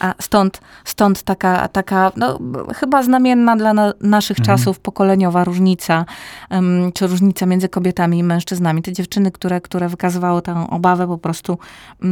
A 0.00 0.14
stąd, 0.20 0.60
stąd 0.84 1.22
taka, 1.22 1.68
taka 1.68 2.12
no, 2.16 2.38
chyba 2.74 3.02
znamienna 3.02 3.56
dla 3.56 3.74
na, 3.74 3.92
naszych 4.00 4.40
czasów 4.40 4.80
pokoleniowa 4.80 5.44
różnica, 5.44 6.04
em, 6.50 6.92
czy 6.94 7.06
różnica 7.06 7.46
między 7.46 7.68
kobietami 7.68 8.18
i 8.18 8.22
mężczyznami. 8.22 8.82
Te 8.82 8.92
dziewczyny, 8.92 9.30
które, 9.30 9.60
które 9.60 9.88
wykazywały 9.88 10.42
tę 10.42 10.66
obawę, 10.70 11.06
po 11.06 11.18
prostu 11.18 11.58
e, 12.02 12.06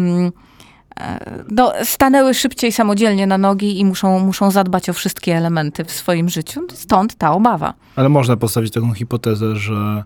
no, 1.50 1.72
stanęły 1.84 2.34
szybciej 2.34 2.72
samodzielnie 2.72 3.26
na 3.26 3.38
nogi 3.38 3.80
i 3.80 3.84
muszą, 3.84 4.18
muszą 4.18 4.50
zadbać 4.50 4.88
o 4.88 4.92
wszystkie 4.92 5.36
elementy 5.36 5.84
w 5.84 5.90
swoim 5.90 6.28
życiu. 6.28 6.60
Stąd 6.74 7.14
ta 7.14 7.32
obawa. 7.32 7.74
Ale 7.96 8.08
można 8.08 8.36
postawić 8.36 8.72
taką 8.72 8.92
hipotezę, 8.92 9.56
że 9.56 10.04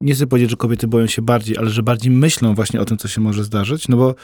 nie 0.00 0.14
chcę 0.14 0.26
powiedzieć, 0.26 0.50
że 0.50 0.56
kobiety 0.56 0.86
boją 0.86 1.06
się 1.06 1.22
bardziej, 1.22 1.58
ale 1.58 1.70
że 1.70 1.82
bardziej 1.82 2.10
myślą 2.12 2.54
właśnie 2.54 2.80
o 2.80 2.84
tym, 2.84 2.98
co 2.98 3.08
się 3.08 3.20
może 3.20 3.44
zdarzyć, 3.44 3.88
no 3.88 3.96
bo 3.96 4.14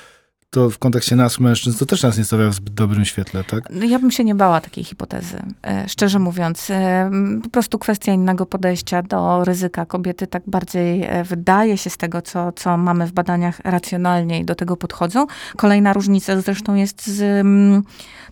to 0.53 0.71
w 0.71 0.79
kontekście 0.79 1.17
nas, 1.17 1.41
mężczyzn, 1.41 1.79
to 1.79 1.87
też 1.87 2.03
nas 2.03 2.19
nie 2.19 2.25
stawia 2.25 2.49
w 2.49 2.55
zbyt 2.55 2.75
dobrym 2.75 3.05
świetle, 3.05 3.45
tak? 3.45 3.65
No, 3.71 3.85
ja 3.85 3.99
bym 3.99 4.11
się 4.11 4.25
nie 4.25 4.35
bała 4.35 4.61
takiej 4.61 4.85
hipotezy, 4.85 5.43
e, 5.67 5.89
szczerze 5.89 6.19
mówiąc. 6.19 6.71
E, 6.71 7.11
po 7.43 7.49
prostu 7.49 7.79
kwestia 7.79 8.13
innego 8.13 8.47
podejścia 8.47 9.03
do 9.03 9.45
ryzyka. 9.45 9.87
Kobiety 9.87 10.27
tak 10.27 10.43
bardziej, 10.47 11.05
e, 11.05 11.25
wydaje 11.25 11.79
się 11.79 11.91
z 11.91 11.97
tego, 11.97 12.23
co, 12.23 12.53
co 12.53 12.77
mamy 12.77 13.07
w 13.07 13.13
badaniach, 13.13 13.61
racjonalniej 13.65 14.45
do 14.45 14.55
tego 14.55 14.77
podchodzą. 14.77 15.27
Kolejna 15.57 15.93
różnica 15.93 16.41
zresztą 16.41 16.75
jest 16.75 17.07
z 17.07 17.23
mm, 17.23 17.83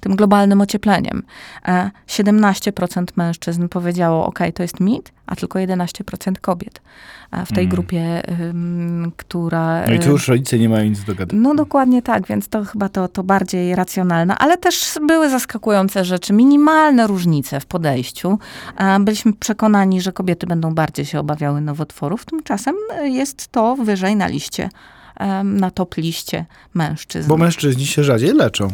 tym 0.00 0.16
globalnym 0.16 0.60
ociepleniem. 0.60 1.22
17% 2.06 3.04
mężczyzn 3.16 3.68
powiedziało, 3.68 4.26
ok, 4.26 4.38
to 4.54 4.62
jest 4.62 4.80
mit, 4.80 5.12
a 5.30 5.36
tylko 5.36 5.58
11% 5.58 6.32
kobiet 6.40 6.80
w 7.46 7.48
tej 7.48 7.64
mm. 7.64 7.68
grupie, 7.68 8.22
która... 9.16 9.86
No 9.86 9.94
i 9.94 9.98
tu 9.98 10.10
już 10.10 10.28
rodzice 10.28 10.58
nie 10.58 10.68
mają 10.68 10.90
nic 10.90 11.04
do 11.04 11.14
gadania. 11.14 11.42
No 11.42 11.54
dokładnie 11.54 12.02
tak, 12.02 12.26
więc 12.26 12.48
to 12.48 12.64
chyba 12.64 12.88
to, 12.88 13.08
to 13.08 13.22
bardziej 13.22 13.74
racjonalne, 13.74 14.38
ale 14.38 14.56
też 14.56 14.98
były 15.06 15.30
zaskakujące 15.30 16.04
rzeczy, 16.04 16.32
minimalne 16.32 17.06
różnice 17.06 17.60
w 17.60 17.66
podejściu. 17.66 18.38
Byliśmy 19.00 19.32
przekonani, 19.32 20.00
że 20.00 20.12
kobiety 20.12 20.46
będą 20.46 20.74
bardziej 20.74 21.04
się 21.04 21.20
obawiały 21.20 21.60
nowotworów, 21.60 22.24
tymczasem 22.24 22.74
jest 23.02 23.48
to 23.48 23.76
wyżej 23.76 24.16
na 24.16 24.26
liście 24.26 24.68
na 25.44 25.70
top 25.70 25.96
liście 25.96 26.46
mężczyzn. 26.74 27.28
Bo 27.28 27.36
mężczyźni 27.36 27.86
się 27.86 28.04
rzadziej 28.04 28.34
leczą. 28.34 28.68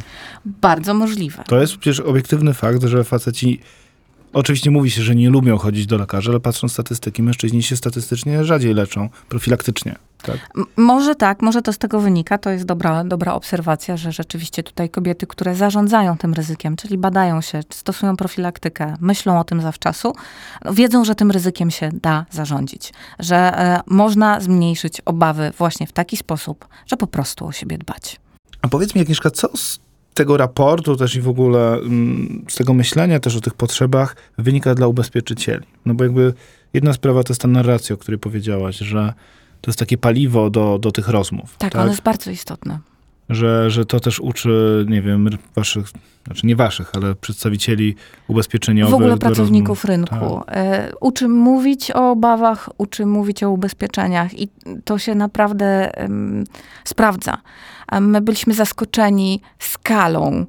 Bardzo 0.44 0.94
możliwe. 0.94 1.44
To 1.46 1.60
jest 1.60 1.76
przecież 1.76 2.00
obiektywny 2.00 2.54
fakt, 2.54 2.82
że 2.82 3.04
faceci 3.04 3.60
Oczywiście 4.36 4.70
mówi 4.70 4.90
się, 4.90 5.02
że 5.02 5.14
nie 5.14 5.30
lubią 5.30 5.58
chodzić 5.58 5.86
do 5.86 5.98
lekarza, 5.98 6.30
ale 6.30 6.40
patrząc 6.40 6.72
statystyki, 6.72 7.22
mężczyźni 7.22 7.62
się 7.62 7.76
statystycznie 7.76 8.44
rzadziej 8.44 8.74
leczą, 8.74 9.08
profilaktycznie. 9.28 9.96
Tak? 10.22 10.36
może 10.76 11.14
tak, 11.14 11.42
może 11.42 11.62
to 11.62 11.72
z 11.72 11.78
tego 11.78 12.00
wynika. 12.00 12.38
To 12.38 12.50
jest 12.50 12.64
dobra, 12.64 13.04
dobra 13.04 13.34
obserwacja, 13.34 13.96
że 13.96 14.12
rzeczywiście 14.12 14.62
tutaj 14.62 14.90
kobiety, 14.90 15.26
które 15.26 15.54
zarządzają 15.54 16.18
tym 16.18 16.34
ryzykiem, 16.34 16.76
czyli 16.76 16.98
badają 16.98 17.40
się, 17.40 17.60
stosują 17.70 18.16
profilaktykę, 18.16 18.94
myślą 19.00 19.40
o 19.40 19.44
tym 19.44 19.60
zawczasu, 19.60 20.12
wiedzą, 20.72 21.04
że 21.04 21.14
tym 21.14 21.30
ryzykiem 21.30 21.70
się 21.70 21.90
da 22.02 22.26
zarządzić, 22.30 22.92
że 23.18 23.36
e, 23.36 23.80
można 23.86 24.40
zmniejszyć 24.40 25.00
obawy 25.04 25.52
właśnie 25.58 25.86
w 25.86 25.92
taki 25.92 26.16
sposób, 26.16 26.68
że 26.86 26.96
po 26.96 27.06
prostu 27.06 27.46
o 27.46 27.52
siebie 27.52 27.78
dbać. 27.78 28.20
A 28.62 28.68
powiedz 28.68 28.94
mi, 28.94 29.00
Agnieszka, 29.00 29.30
co 29.30 29.56
z 29.56 29.85
tego 30.16 30.36
raportu 30.36 30.96
też 30.96 31.16
i 31.16 31.20
w 31.20 31.28
ogóle 31.28 31.74
mm, 31.74 32.44
z 32.48 32.54
tego 32.54 32.74
myślenia 32.74 33.20
też 33.20 33.36
o 33.36 33.40
tych 33.40 33.54
potrzebach 33.54 34.16
wynika 34.38 34.74
dla 34.74 34.86
ubezpieczycieli. 34.86 35.66
No 35.86 35.94
bo 35.94 36.04
jakby 36.04 36.34
jedna 36.74 36.92
sprawa 36.92 37.22
to 37.22 37.32
jest 37.32 37.40
ta 37.40 37.48
narracja, 37.48 37.94
o 37.94 37.98
której 37.98 38.18
powiedziałaś, 38.18 38.78
że 38.78 39.12
to 39.60 39.70
jest 39.70 39.78
takie 39.78 39.98
paliwo 39.98 40.50
do, 40.50 40.78
do 40.78 40.92
tych 40.92 41.08
rozmów. 41.08 41.56
Tak, 41.58 41.72
tak? 41.72 41.82
ono 41.82 41.90
jest 41.90 42.02
bardzo 42.02 42.30
istotne. 42.30 42.78
Że, 43.28 43.70
że 43.70 43.84
to 43.84 44.00
też 44.00 44.20
uczy, 44.20 44.86
nie 44.88 45.02
wiem, 45.02 45.28
waszych, 45.54 45.86
znaczy 46.26 46.46
nie 46.46 46.56
waszych, 46.56 46.90
ale 46.94 47.14
przedstawicieli 47.14 47.94
ubezpieczeniowych. 48.28 48.92
W 48.92 48.94
ogóle 48.94 49.16
pracowników 49.16 49.84
rynku. 49.84 50.42
Tak. 50.46 50.56
E, 50.56 50.92
uczy 51.00 51.28
mówić 51.28 51.90
o 51.90 52.10
obawach, 52.10 52.68
uczy 52.78 53.06
mówić 53.06 53.42
o 53.42 53.50
ubezpieczeniach 53.50 54.38
i 54.40 54.48
to 54.84 54.98
się 54.98 55.14
naprawdę 55.14 55.92
um, 55.96 56.44
sprawdza. 56.84 57.38
My 58.00 58.20
byliśmy 58.20 58.54
zaskoczeni 58.54 59.40
skalą 59.58 60.46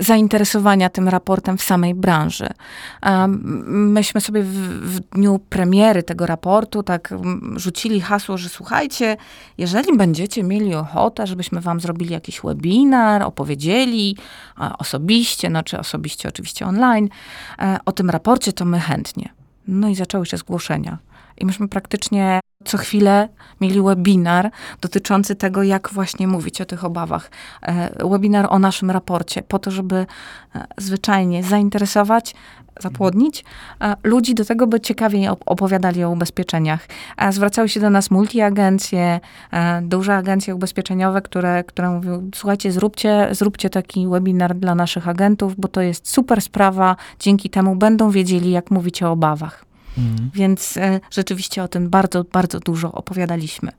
zainteresowania 0.00 0.90
tym 0.90 1.08
raportem 1.08 1.58
w 1.58 1.62
samej 1.62 1.94
branży. 1.94 2.48
Myśmy 3.66 4.20
sobie 4.20 4.42
w, 4.42 4.54
w, 4.94 5.00
dniu 5.00 5.40
premiery 5.48 6.02
tego 6.02 6.26
raportu 6.26 6.82
tak 6.82 7.14
rzucili 7.56 8.00
hasło, 8.00 8.38
że 8.38 8.48
słuchajcie, 8.48 9.16
jeżeli 9.58 9.96
będziecie 9.96 10.42
mieli 10.42 10.74
ochotę, 10.74 11.26
żebyśmy 11.26 11.60
wam 11.60 11.80
zrobili 11.80 12.12
jakiś 12.12 12.40
webinar, 12.40 13.22
opowiedzieli 13.22 14.16
osobiście, 14.78 15.50
no 15.50 15.62
czy 15.62 15.78
osobiście 15.78 16.28
oczywiście 16.28 16.66
online, 16.66 17.08
e, 17.58 17.78
o 17.84 17.92
tym 17.92 18.10
raporcie, 18.10 18.52
to 18.52 18.64
my 18.64 18.80
chętnie. 18.80 19.28
No 19.68 19.88
i 19.88 19.94
zaczęły 19.94 20.26
się 20.26 20.36
zgłoszenia. 20.36 20.98
I 21.38 21.46
myśmy 21.46 21.68
praktycznie 21.68 22.40
co 22.66 22.78
chwilę 22.78 23.28
mieli 23.60 23.82
webinar 23.82 24.50
dotyczący 24.80 25.36
tego, 25.36 25.62
jak 25.62 25.90
właśnie 25.92 26.28
mówić 26.28 26.60
o 26.60 26.64
tych 26.64 26.84
obawach. 26.84 27.30
E, 27.62 28.08
webinar 28.08 28.46
o 28.50 28.58
naszym 28.58 28.90
raporcie, 28.90 29.42
po 29.42 29.58
to, 29.58 29.70
żeby 29.70 29.96
e, 30.54 30.66
zwyczajnie 30.78 31.42
zainteresować, 31.42 32.34
zapłodnić 32.80 33.44
e, 33.80 33.96
ludzi 34.02 34.34
do 34.34 34.44
tego, 34.44 34.66
by 34.66 34.80
ciekawiej 34.80 35.28
opowiadali 35.28 36.04
o 36.04 36.10
ubezpieczeniach. 36.10 36.86
Zwracały 37.30 37.68
się 37.68 37.80
do 37.80 37.90
nas 37.90 38.10
multiagencje, 38.10 39.20
duże 39.82 40.16
agencje 40.16 40.54
ubezpieczeniowe, 40.54 41.22
które, 41.22 41.64
które 41.64 41.90
mówiły, 41.90 42.22
słuchajcie, 42.34 42.72
zróbcie, 42.72 43.28
zróbcie 43.30 43.70
taki 43.70 44.08
webinar 44.08 44.54
dla 44.54 44.74
naszych 44.74 45.08
agentów, 45.08 45.56
bo 45.56 45.68
to 45.68 45.80
jest 45.80 46.08
super 46.08 46.42
sprawa, 46.42 46.96
dzięki 47.18 47.50
temu 47.50 47.76
będą 47.76 48.10
wiedzieli, 48.10 48.50
jak 48.50 48.70
mówić 48.70 49.02
o 49.02 49.10
obawach. 49.10 49.65
Mhm. 49.98 50.30
Więc 50.34 50.76
e, 50.76 51.00
rzeczywiście 51.10 51.62
o 51.62 51.68
tym 51.68 51.90
bardzo, 51.90 52.24
bardzo 52.24 52.60
dużo 52.60 52.92
opowiadaliśmy. 52.92 53.72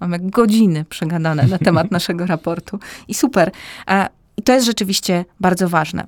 Mamy 0.00 0.18
godziny 0.18 0.84
przegadane 0.84 1.46
na 1.46 1.58
temat 1.58 1.90
naszego 1.98 2.26
raportu 2.26 2.78
i 3.08 3.14
super. 3.14 3.50
E, 3.88 4.08
I 4.36 4.42
to 4.42 4.52
jest 4.52 4.66
rzeczywiście 4.66 5.24
bardzo 5.40 5.68
ważne. 5.68 6.06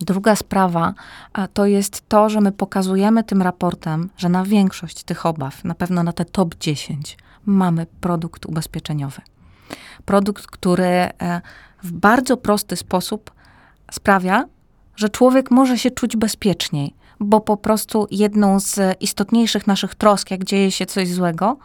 Druga 0.00 0.36
sprawa 0.36 0.94
to 1.54 1.66
jest 1.66 2.08
to, 2.08 2.28
że 2.28 2.40
my 2.40 2.52
pokazujemy 2.52 3.24
tym 3.24 3.42
raportem, 3.42 4.10
że 4.16 4.28
na 4.28 4.44
większość 4.44 5.04
tych 5.04 5.26
obaw, 5.26 5.64
na 5.64 5.74
pewno 5.74 6.02
na 6.02 6.12
te 6.12 6.24
top 6.24 6.54
10, 6.54 7.18
mamy 7.46 7.86
produkt 8.00 8.46
ubezpieczeniowy. 8.46 9.22
Produkt, 10.04 10.46
który 10.46 10.84
e, 10.84 11.40
w 11.82 11.92
bardzo 11.92 12.36
prosty 12.36 12.76
sposób 12.76 13.30
sprawia, 13.90 14.44
że 14.96 15.08
człowiek 15.08 15.50
może 15.50 15.78
się 15.78 15.90
czuć 15.90 16.16
bezpieczniej, 16.16 16.94
bo 17.20 17.40
po 17.40 17.56
prostu 17.56 18.06
jedną 18.10 18.60
z 18.60 18.80
istotniejszych 19.00 19.66
naszych 19.66 19.94
trosk, 19.94 20.30
jak 20.30 20.44
dzieje 20.44 20.70
się 20.70 20.86
coś 20.86 21.08
złego, 21.08 21.56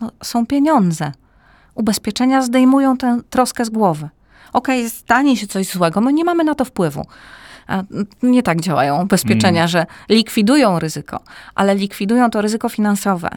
no, 0.00 0.10
są 0.22 0.46
pieniądze. 0.46 1.12
Ubezpieczenia 1.74 2.42
zdejmują 2.42 2.96
tę 2.96 3.20
troskę 3.30 3.64
z 3.64 3.70
głowy. 3.70 4.08
Okej, 4.52 4.80
okay, 4.80 4.90
stanie 4.90 5.36
się 5.36 5.46
coś 5.46 5.66
złego, 5.66 6.00
my 6.00 6.12
nie 6.12 6.24
mamy 6.24 6.44
na 6.44 6.54
to 6.54 6.64
wpływu. 6.64 7.06
Nie 8.22 8.42
tak 8.42 8.60
działają 8.60 9.02
ubezpieczenia, 9.02 9.60
mm. 9.60 9.68
że 9.68 9.86
likwidują 10.08 10.78
ryzyko, 10.78 11.20
ale 11.54 11.74
likwidują 11.74 12.30
to 12.30 12.42
ryzyko 12.42 12.68
finansowe, 12.68 13.28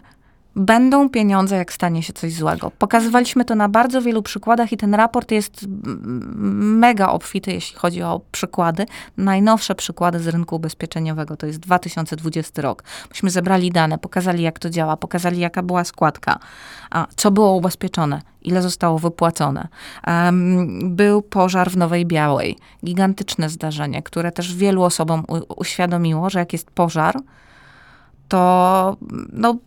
będą 0.55 1.09
pieniądze, 1.09 1.55
jak 1.55 1.73
stanie 1.73 2.03
się 2.03 2.13
coś 2.13 2.33
złego. 2.33 2.71
Pokazywaliśmy 2.71 3.45
to 3.45 3.55
na 3.55 3.69
bardzo 3.69 4.01
wielu 4.01 4.23
przykładach 4.23 4.71
i 4.71 4.77
ten 4.77 4.93
raport 4.93 5.31
jest 5.31 5.65
mega 5.67 7.09
obfity, 7.09 7.51
jeśli 7.51 7.77
chodzi 7.77 8.03
o 8.03 8.21
przykłady. 8.31 8.85
Najnowsze 9.17 9.75
przykłady 9.75 10.19
z 10.19 10.27
rynku 10.27 10.55
ubezpieczeniowego 10.55 11.37
to 11.37 11.45
jest 11.45 11.59
2020 11.59 12.61
rok. 12.61 12.83
Myśmy 13.09 13.29
zebrali 13.29 13.71
dane, 13.71 13.97
pokazali 13.97 14.43
jak 14.43 14.59
to 14.59 14.69
działa, 14.69 14.97
pokazali 14.97 15.39
jaka 15.39 15.63
była 15.63 15.83
składka, 15.83 16.39
co 17.15 17.31
było 17.31 17.55
ubezpieczone, 17.55 18.21
ile 18.41 18.61
zostało 18.61 18.99
wypłacone. 18.99 19.67
był 20.83 21.21
pożar 21.21 21.71
w 21.71 21.77
Nowej 21.77 22.05
Białej. 22.05 22.57
Gigantyczne 22.85 23.49
zdarzenie, 23.49 24.03
które 24.03 24.31
też 24.31 24.55
wielu 24.55 24.83
osobom 24.83 25.23
uświadomiło, 25.57 26.29
że 26.29 26.39
jak 26.39 26.53
jest 26.53 26.71
pożar, 26.71 27.15
to 28.29 28.97
no, 29.33 29.57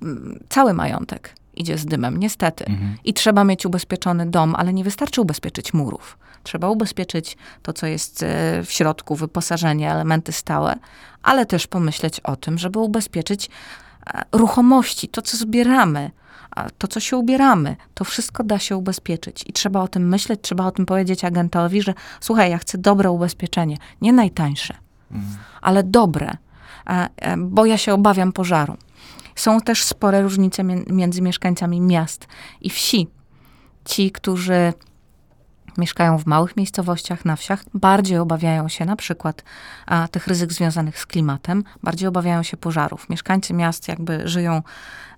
cały 0.49 0.75
majątek 0.75 1.35
idzie 1.55 1.79
z 1.79 1.87
dymem, 1.87 2.17
niestety. 2.17 2.65
Mhm. 2.67 2.97
I 3.05 3.15
trzeba 3.15 3.45
mieć 3.45 3.67
ubezpieczony 3.67 4.27
dom, 4.27 4.55
ale 4.55 4.73
nie 4.73 4.85
wystarczy 4.85 5.21
ubezpieczyć 5.21 5.75
murów. 5.75 6.19
Trzeba 6.43 6.69
ubezpieczyć 6.69 7.37
to, 7.63 7.73
co 7.73 7.87
jest 7.87 8.23
e, 8.23 8.63
w 8.65 8.73
środku, 8.73 9.17
wyposażenie, 9.17 9.93
elementy 9.93 10.33
stałe, 10.33 10.77
ale 11.23 11.47
też 11.47 11.67
pomyśleć 11.67 12.21
o 12.21 12.37
tym, 12.37 12.59
żeby 12.59 12.79
ubezpieczyć 12.79 13.51
e, 14.07 14.23
ruchomości, 14.33 15.09
to, 15.09 15.23
co 15.23 15.37
zbieramy, 15.37 16.11
to, 16.79 16.89
co 16.89 17.01
się 17.01 17.17
ubieramy, 17.17 17.77
to 17.95 18.05
wszystko 18.05 18.45
da 18.45 18.59
się 18.59 18.77
ubezpieczyć. 18.77 19.45
I 19.47 19.53
trzeba 19.53 19.81
o 19.81 19.89
tym 19.89 20.09
myśleć, 20.09 20.41
trzeba 20.43 20.67
o 20.67 20.71
tym 20.71 20.87
powiedzieć 20.87 21.25
agentowi, 21.25 21.83
że 21.83 21.95
słuchaj, 22.21 22.51
ja 22.51 22.59
chcę 22.59 22.79
dobre 22.79 23.11
ubezpieczenie, 23.11 23.77
nie 24.01 24.13
najtańsze, 24.13 24.75
mhm. 25.11 25.37
ale 25.63 25.83
dobre 25.83 26.37
bo 27.39 27.67
ja 27.67 27.79
się 27.79 27.95
obawiam 27.95 28.33
pożaru. 28.33 28.77
Są 29.35 29.61
też 29.61 29.85
spore 29.85 30.23
różnice 30.23 30.65
między 30.91 31.23
mieszkańcami 31.23 31.81
miast 31.81 32.27
i 32.61 32.71
wsi. 32.71 33.09
Ci, 33.85 34.11
którzy 34.11 34.73
mieszkają 35.79 36.19
w 36.19 36.27
małych 36.27 36.57
miejscowościach, 36.57 37.25
na 37.25 37.37
wsiach, 37.37 37.65
bardziej 37.75 38.19
obawiają 38.19 38.69
się 38.69 38.85
na 38.85 38.97
przykład 38.97 39.45
a, 39.87 40.09
tych 40.09 40.27
ryzyk 40.27 40.53
związanych 40.53 40.99
z 40.99 41.07
klimatem, 41.07 41.65
bardziej 41.83 42.09
obawiają 42.09 42.43
się 42.43 42.57
pożarów. 42.57 43.09
Mieszkańcy 43.09 43.55
miast 43.55 43.89
jakby 43.89 44.29
żyją 44.29 44.63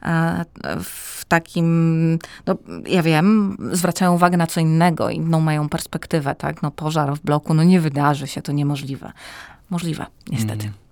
a, 0.00 0.44
w 0.82 1.24
takim, 1.24 2.18
no 2.46 2.56
ja 2.86 3.02
wiem, 3.02 3.56
zwracają 3.72 4.14
uwagę 4.14 4.36
na 4.36 4.46
co 4.46 4.60
innego, 4.60 5.10
inną 5.10 5.40
mają 5.40 5.68
perspektywę, 5.68 6.34
tak? 6.34 6.62
No 6.62 6.70
pożar 6.70 7.14
w 7.14 7.20
bloku, 7.20 7.54
no 7.54 7.64
nie 7.64 7.80
wydarzy 7.80 8.26
się, 8.26 8.42
to 8.42 8.52
niemożliwe. 8.52 9.12
Możliwe, 9.70 10.06
niestety. 10.30 10.64
Mm. 10.64 10.83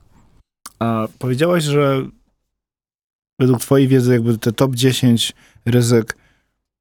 A 0.82 1.08
powiedziałaś, 1.18 1.64
że 1.64 2.02
według 3.38 3.60
twojej 3.60 3.88
wiedzy 3.88 4.12
jakby 4.12 4.38
te 4.38 4.52
top 4.52 4.74
10 4.74 5.32
ryzyk 5.64 6.16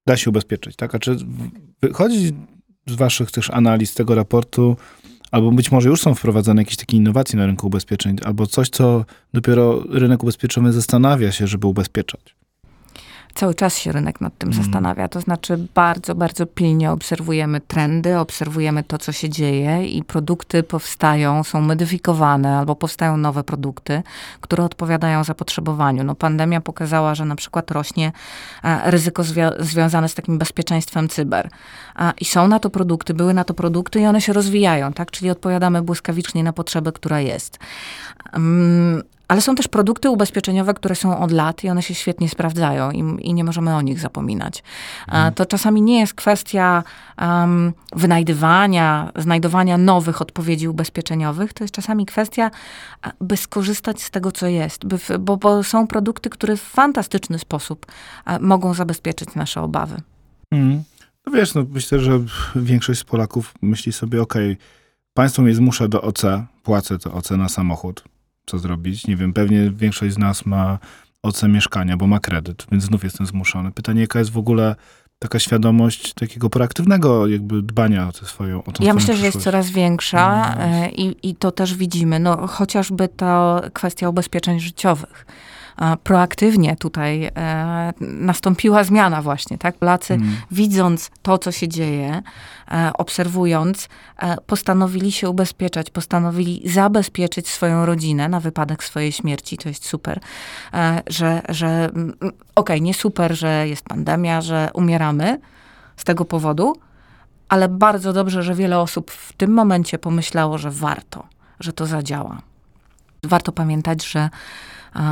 da 0.05 0.17
się 0.17 0.29
ubezpieczyć, 0.29 0.75
tak? 0.75 0.95
A 0.95 0.99
czy 0.99 1.17
wychodzi 1.81 2.33
z 2.87 2.95
waszych 2.95 3.31
też 3.31 3.49
analiz 3.49 3.93
tego 3.93 4.15
raportu, 4.15 4.77
albo 5.31 5.51
być 5.51 5.71
może 5.71 5.89
już 5.89 6.01
są 6.01 6.15
wprowadzane 6.15 6.61
jakieś 6.61 6.75
takie 6.75 6.97
innowacje 6.97 7.39
na 7.39 7.45
rynku 7.45 7.67
ubezpieczeń, 7.67 8.17
albo 8.23 8.47
coś, 8.47 8.69
co 8.69 9.05
dopiero 9.33 9.83
rynek 9.89 10.23
ubezpieczowy 10.23 10.73
zastanawia 10.73 11.31
się, 11.31 11.47
żeby 11.47 11.67
ubezpieczać? 11.67 12.35
Cały 13.35 13.55
czas 13.55 13.77
się 13.77 13.91
rynek 13.91 14.21
nad 14.21 14.37
tym 14.37 14.49
mm. 14.49 14.63
zastanawia. 14.63 15.07
To 15.07 15.21
znaczy 15.21 15.67
bardzo, 15.75 16.15
bardzo 16.15 16.45
pilnie 16.45 16.91
obserwujemy 16.91 17.61
trendy, 17.61 18.19
obserwujemy 18.19 18.83
to, 18.83 18.97
co 18.97 19.11
się 19.11 19.29
dzieje 19.29 19.87
i 19.87 20.03
produkty 20.03 20.63
powstają, 20.63 21.43
są 21.43 21.61
modyfikowane 21.61 22.57
albo 22.57 22.75
powstają 22.75 23.17
nowe 23.17 23.43
produkty, 23.43 24.03
które 24.41 24.63
odpowiadają 24.63 25.23
zapotrzebowaniu. 25.23 26.03
No, 26.03 26.15
pandemia 26.15 26.61
pokazała, 26.61 27.15
że 27.15 27.25
na 27.25 27.35
przykład 27.35 27.71
rośnie 27.71 28.11
e, 28.63 28.91
ryzyko 28.91 29.23
zwi- 29.23 29.63
związane 29.63 30.09
z 30.09 30.15
takim 30.15 30.37
bezpieczeństwem 30.37 31.09
cyber. 31.09 31.49
I 32.19 32.25
są 32.25 32.47
na 32.47 32.59
to 32.59 32.69
produkty, 32.69 33.13
były 33.13 33.33
na 33.33 33.43
to 33.43 33.53
produkty 33.53 33.99
i 33.99 34.05
one 34.05 34.21
się 34.21 34.33
rozwijają, 34.33 34.93
tak? 34.93 35.11
Czyli 35.11 35.29
odpowiadamy 35.29 35.81
błyskawicznie 35.81 36.43
na 36.43 36.53
potrzebę, 36.53 36.91
która 36.91 37.19
jest. 37.19 37.59
Mm, 38.33 39.03
ale 39.31 39.41
są 39.41 39.55
też 39.55 39.67
produkty 39.67 40.09
ubezpieczeniowe, 40.09 40.73
które 40.73 40.95
są 40.95 41.19
od 41.19 41.31
lat 41.31 41.63
i 41.63 41.69
one 41.69 41.81
się 41.81 41.93
świetnie 41.95 42.29
sprawdzają 42.29 42.91
i, 42.91 42.99
i 42.99 43.33
nie 43.33 43.43
możemy 43.43 43.75
o 43.75 43.81
nich 43.81 43.99
zapominać. 43.99 44.63
Mhm. 45.07 45.33
To 45.33 45.45
czasami 45.45 45.81
nie 45.81 45.99
jest 45.99 46.13
kwestia 46.13 46.83
um, 47.21 47.73
wynajdywania, 47.95 49.11
znajdowania 49.15 49.77
nowych 49.77 50.21
odpowiedzi 50.21 50.67
ubezpieczeniowych, 50.67 51.53
to 51.53 51.63
jest 51.63 51.73
czasami 51.73 52.05
kwestia, 52.05 52.51
by 53.21 53.37
skorzystać 53.37 54.01
z 54.01 54.11
tego, 54.11 54.31
co 54.31 54.47
jest, 54.47 54.85
by, 54.85 54.97
bo, 55.19 55.37
bo, 55.37 55.63
są 55.63 55.87
produkty, 55.87 56.29
które 56.29 56.57
w 56.57 56.61
fantastyczny 56.61 57.39
sposób 57.39 57.85
mogą 58.39 58.73
zabezpieczyć 58.73 59.35
nasze 59.35 59.61
obawy. 59.61 60.01
Mhm. 60.51 60.83
No 61.25 61.33
wiesz, 61.33 61.53
no 61.53 61.65
myślę, 61.69 61.99
że 61.99 62.19
większość 62.55 62.99
z 62.99 63.03
Polaków 63.03 63.53
myśli 63.61 63.93
sobie, 63.93 64.21
ok, 64.21 64.33
państwo 65.13 65.41
mnie 65.41 65.55
zmusza 65.55 65.87
do 65.87 66.01
OC, 66.01 66.21
płacę 66.63 66.97
to 66.97 67.13
OC 67.13 67.31
na 67.31 67.49
samochód 67.49 68.10
co 68.51 68.59
zrobić. 68.59 69.07
Nie 69.07 69.15
wiem, 69.15 69.33
pewnie 69.33 69.71
większość 69.75 70.13
z 70.13 70.17
nas 70.17 70.45
ma 70.45 70.79
OC 71.23 71.43
mieszkania, 71.43 71.97
bo 71.97 72.07
ma 72.07 72.19
kredyt, 72.19 72.65
więc 72.71 72.83
znów 72.83 73.03
jestem 73.03 73.25
zmuszony. 73.25 73.71
Pytanie, 73.71 74.01
jaka 74.01 74.19
jest 74.19 74.31
w 74.31 74.37
ogóle 74.37 74.75
taka 75.19 75.39
świadomość 75.39 76.13
takiego 76.13 76.49
proaktywnego 76.49 77.27
jakby 77.27 77.61
dbania 77.61 78.07
o 78.07 78.11
tę 78.11 78.25
swoją 78.25 78.63
o 78.63 78.71
Ja 78.79 78.93
myślę, 78.93 79.15
że 79.15 79.25
jest 79.25 79.41
coraz 79.41 79.69
większa 79.69 80.55
no, 80.55 80.63
e, 80.63 80.89
i, 80.89 81.29
i 81.29 81.35
to 81.35 81.51
też 81.51 81.75
widzimy. 81.75 82.19
No, 82.19 82.47
chociażby 82.47 83.07
to 83.07 83.61
kwestia 83.73 84.09
ubezpieczeń 84.09 84.59
życiowych 84.59 85.25
proaktywnie 86.03 86.75
tutaj 86.75 87.25
e, 87.25 87.93
nastąpiła 88.01 88.83
zmiana 88.83 89.21
właśnie, 89.21 89.57
tak? 89.57 89.77
Polacy 89.77 90.07
hmm. 90.07 90.35
widząc 90.51 91.11
to, 91.21 91.37
co 91.37 91.51
się 91.51 91.67
dzieje, 91.67 92.21
e, 92.71 92.91
obserwując, 92.93 93.89
e, 94.17 94.37
postanowili 94.45 95.11
się 95.11 95.29
ubezpieczać, 95.29 95.89
postanowili 95.89 96.69
zabezpieczyć 96.69 97.47
swoją 97.47 97.85
rodzinę 97.85 98.29
na 98.29 98.39
wypadek 98.39 98.83
swojej 98.83 99.11
śmierci. 99.11 99.57
To 99.57 99.69
jest 99.69 99.85
super, 99.85 100.19
że, 101.07 101.41
że 101.49 101.67
mm, 101.67 102.13
okej, 102.19 102.31
okay, 102.55 102.81
nie 102.81 102.93
super, 102.93 103.35
że 103.35 103.67
jest 103.67 103.85
pandemia, 103.85 104.41
że 104.41 104.69
umieramy 104.73 105.39
z 105.97 106.03
tego 106.03 106.25
powodu, 106.25 106.75
ale 107.49 107.69
bardzo 107.69 108.13
dobrze, 108.13 108.43
że 108.43 108.55
wiele 108.55 108.79
osób 108.79 109.11
w 109.11 109.33
tym 109.33 109.53
momencie 109.53 109.99
pomyślało, 109.99 110.57
że 110.57 110.71
warto, 110.71 111.27
że 111.59 111.73
to 111.73 111.85
zadziała. 111.85 112.41
Warto 113.23 113.51
pamiętać, 113.51 114.05
że 114.05 114.29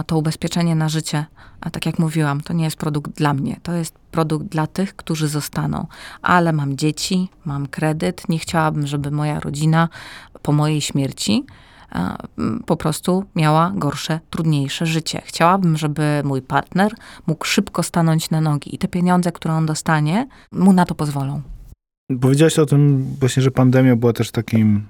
to 0.08 0.18
ubezpieczenie 0.18 0.76
na 0.76 0.90
życie, 0.90 1.26
a 1.62 1.70
tak 1.70 1.86
jak 1.86 2.00
mówiłam, 2.00 2.42
to 2.42 2.54
nie 2.54 2.64
jest 2.64 2.78
produkt 2.78 3.12
dla 3.12 3.34
mnie, 3.34 3.60
to 3.64 3.74
jest 3.74 3.96
produkt 4.12 4.46
dla 4.46 4.68
tych, 4.68 4.96
którzy 4.96 5.28
zostaną. 5.28 5.88
Ale 6.22 6.54
mam 6.54 6.78
dzieci, 6.78 7.30
mam 7.46 7.68
kredyt, 7.68 8.30
nie 8.30 8.40
chciałabym, 8.40 8.88
żeby 8.88 9.12
moja 9.12 9.40
rodzina 9.40 9.90
po 10.42 10.52
mojej 10.52 10.82
śmierci 10.82 11.46
po 12.66 12.78
prostu 12.78 13.24
miała 13.36 13.72
gorsze, 13.76 14.20
trudniejsze 14.30 14.86
życie. 14.86 15.22
Chciałabym, 15.26 15.78
żeby 15.78 16.22
mój 16.24 16.42
partner 16.42 16.94
mógł 17.28 17.46
szybko 17.46 17.84
stanąć 17.84 18.30
na 18.30 18.42
nogi 18.42 18.76
i 18.76 18.78
te 18.78 18.88
pieniądze, 18.88 19.32
które 19.32 19.54
on 19.54 19.66
dostanie, 19.66 20.28
mu 20.52 20.74
na 20.74 20.86
to 20.86 20.96
pozwolą. 20.96 21.42
Powiedziałaś 22.22 22.60
o 22.60 22.66
tym 22.66 23.06
właśnie, 23.20 23.44
że 23.44 23.52
pandemia 23.52 23.96
była 23.96 24.14
też 24.14 24.32
takim 24.32 24.88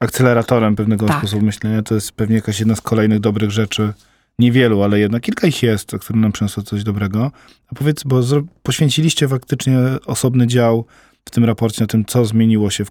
akceleratorem 0.00 0.76
pewnego 0.76 1.06
tak. 1.06 1.18
sposobu 1.18 1.44
myślenia. 1.44 1.82
To 1.82 1.94
jest 1.94 2.12
pewnie 2.12 2.36
jakaś 2.36 2.58
jedna 2.58 2.76
z 2.76 2.80
kolejnych 2.80 3.20
dobrych 3.20 3.50
rzeczy. 3.50 3.92
Niewielu, 4.38 4.82
ale 4.82 4.98
jednak 4.98 5.22
kilka 5.22 5.46
ich 5.46 5.62
jest, 5.62 5.92
które 6.00 6.18
nam 6.18 6.32
przyniosło 6.32 6.62
coś 6.62 6.84
dobrego. 6.84 7.30
A 7.68 7.74
powiedz, 7.74 8.04
bo 8.04 8.20
poświęciliście 8.62 9.28
faktycznie 9.28 9.78
osobny 10.06 10.46
dział 10.46 10.84
w 11.24 11.30
tym 11.30 11.44
raporcie 11.44 11.80
na 11.80 11.86
tym, 11.86 12.04
co 12.04 12.24
zmieniło 12.24 12.70
się 12.70 12.84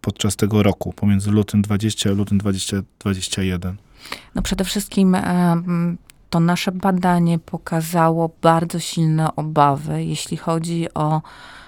podczas 0.00 0.36
tego 0.36 0.62
roku, 0.62 0.92
pomiędzy 0.92 1.30
lutym 1.30 1.62
20 1.62 2.10
a 2.10 2.12
lutym 2.12 2.38
2021. 2.38 3.76
No 4.34 4.42
przede 4.42 4.64
wszystkim 4.64 5.16
to 6.30 6.40
nasze 6.40 6.72
badanie 6.72 7.38
pokazało 7.38 8.30
bardzo 8.42 8.78
silne 8.80 9.36
obawy, 9.36 10.04
jeśli 10.04 10.36
chodzi 10.36 10.94
o 10.94 11.22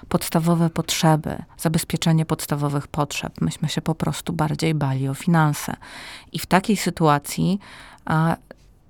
podstawowe 0.09 0.69
potrzeby, 0.69 1.43
zabezpieczenie 1.57 2.25
podstawowych 2.25 2.87
potrzeb. 2.87 3.41
Myśmy 3.41 3.69
się 3.69 3.81
po 3.81 3.95
prostu 3.95 4.33
bardziej 4.33 4.73
bali 4.73 5.09
o 5.09 5.13
finanse. 5.13 5.73
I 6.31 6.39
w 6.39 6.45
takiej 6.45 6.77
sytuacji 6.77 7.59
a, 8.05 8.35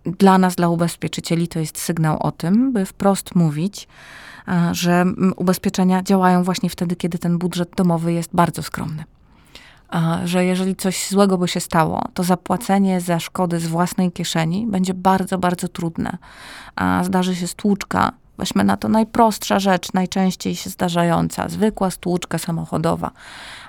dla 0.06 0.38
nas, 0.38 0.56
dla 0.56 0.70
ubezpieczycieli, 0.70 1.48
to 1.48 1.60
jest 1.60 1.80
sygnał 1.80 2.18
o 2.20 2.32
tym, 2.32 2.74
by 2.74 2.86
wprost 2.86 3.36
mówić, 3.36 3.88
a, 4.46 4.74
że 4.74 5.06
ubezpieczenia 5.36 6.04
działają 6.04 6.44
właśnie 6.44 6.70
wtedy, 6.70 6.96
kiedy 6.96 7.18
ten 7.18 7.38
budżet 7.38 7.70
domowy 7.76 8.14
jest 8.14 8.30
bardzo 8.34 8.64
skromny 8.64 9.04
że 10.26 10.46
jeżeli 10.46 10.76
coś 10.76 11.10
złego 11.10 11.38
by 11.38 11.48
się 11.48 11.60
stało, 11.60 12.04
to 12.14 12.24
zapłacenie 12.24 13.02
za 13.02 13.20
szkody 13.20 13.60
z 13.60 13.68
własnej 13.68 14.12
kieszeni 14.12 14.68
będzie 14.68 14.94
bardzo, 14.94 15.38
bardzo 15.38 15.68
trudne. 15.68 16.18
Zdarzy 17.04 17.36
się 17.36 17.48
stłuczka, 17.48 18.12
weźmy 18.38 18.64
na 18.64 18.78
to 18.78 18.90
najprostsza 18.90 19.60
rzecz, 19.60 19.94
najczęściej 19.94 20.56
się 20.56 20.70
zdarzająca, 20.70 21.50
zwykła 21.50 21.92
stłuczka 21.92 22.38
samochodowa. 22.38 23.12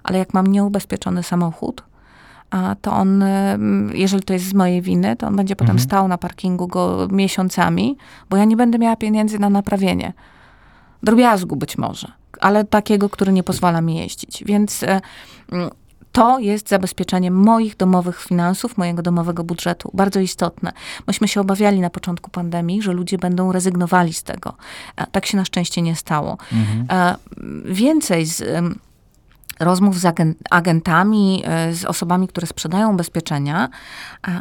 Ale 0.02 0.18
jak 0.18 0.34
mam 0.34 0.46
nieubezpieczony 0.46 1.22
samochód, 1.22 1.82
to 2.82 2.92
on, 2.92 3.24
jeżeli 3.92 4.22
to 4.22 4.32
jest 4.32 4.44
z 4.44 4.54
mojej 4.54 4.82
winy, 4.82 5.16
to 5.16 5.26
on 5.26 5.36
będzie 5.36 5.56
potem 5.56 5.70
mhm. 5.70 5.84
stał 5.84 6.08
na 6.08 6.18
parkingu 6.18 6.66
go 6.66 7.08
miesiącami, 7.10 7.96
bo 8.30 8.36
ja 8.36 8.44
nie 8.44 8.56
będę 8.56 8.78
miała 8.78 8.96
pieniędzy 8.96 9.38
na 9.38 9.50
naprawienie. 9.50 10.12
Drobiazgu 11.02 11.56
być 11.56 11.78
może, 11.78 12.12
ale 12.40 12.64
takiego, 12.64 13.08
który 13.08 13.32
nie 13.32 13.42
pozwala 13.42 13.80
mi 13.80 13.96
jeździć. 13.96 14.44
Więc 14.44 14.82
e, 14.82 15.00
to 16.18 16.38
jest 16.38 16.68
zabezpieczenie 16.68 17.30
moich 17.30 17.76
domowych 17.76 18.20
finansów, 18.22 18.76
mojego 18.76 19.02
domowego 19.02 19.44
budżetu. 19.44 19.90
Bardzo 19.94 20.20
istotne. 20.20 20.72
Myśmy 21.06 21.28
się 21.28 21.40
obawiali 21.40 21.80
na 21.80 21.90
początku 21.90 22.30
pandemii, 22.30 22.82
że 22.82 22.92
ludzie 22.92 23.18
będą 23.18 23.52
rezygnowali 23.52 24.12
z 24.12 24.22
tego. 24.22 24.54
Tak 25.12 25.26
się 25.26 25.36
na 25.36 25.44
szczęście 25.44 25.82
nie 25.82 25.96
stało. 25.96 26.38
Mhm. 26.52 27.16
Więcej 27.64 28.26
z 28.26 28.42
rozmów 29.60 29.98
z 29.98 30.06
agentami, 30.50 31.42
e, 31.44 31.74
z 31.74 31.84
osobami, 31.84 32.28
które 32.28 32.46
sprzedają 32.46 32.92
ubezpieczenia, 32.92 33.68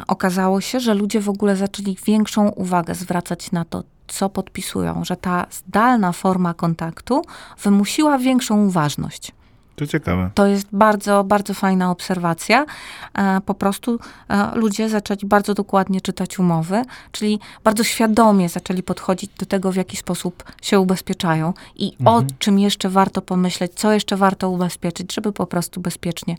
okazało 0.08 0.62
się, 0.62 0.80
że 0.80 0.94
ludzie 0.94 1.22
w 1.22 1.30
ogóle 1.30 1.56
zaczęli 1.56 1.98
większą 2.06 2.50
uwagę 2.50 2.96
zwracać 2.96 3.52
na 3.52 3.66
to, 3.66 3.84
co 4.08 4.30
podpisują, 4.30 5.06
że 5.06 5.16
ta 5.16 5.46
zdalna 5.52 6.12
forma 6.12 6.54
kontaktu 6.54 7.22
wymusiła 7.63 8.18
większą 8.18 8.66
uważność. 8.66 9.32
To 9.78 9.88
ciekawe. 9.88 10.32
To 10.34 10.48
jest 10.48 10.68
bardzo, 10.72 11.24
bardzo 11.24 11.54
fajna 11.54 11.92
obserwacja. 11.92 12.66
E, 13.13 13.42
po 13.42 13.54
prostu 13.54 14.00
e, 14.30 14.52
ludzie 14.56 14.90
zaczęli 14.90 15.26
bardzo 15.26 15.54
dokładnie 15.54 16.02
czytać 16.02 16.40
umowy, 16.40 16.84
czyli 17.12 17.40
bardzo 17.63 17.84
świadomie 17.84 18.50
zaczęli 18.50 18.84
podchodzić 18.84 19.32
do 19.40 19.46
tego, 19.46 19.72
w 19.72 19.76
jaki 19.76 19.98
sposób 19.98 20.44
się 20.62 20.80
ubezpieczają 20.80 21.54
i 21.76 21.96
mhm. 22.00 22.18
o 22.18 22.24
czym 22.40 22.60
jeszcze 22.60 22.90
warto 22.90 23.22
pomyśleć, 23.22 23.74
co 23.74 23.94
jeszcze 23.94 24.18
warto 24.18 24.50
ubezpieczyć, 24.50 25.13
żeby 25.13 25.32
po 25.32 25.48
prostu 25.48 25.82
bezpiecznie 25.82 26.36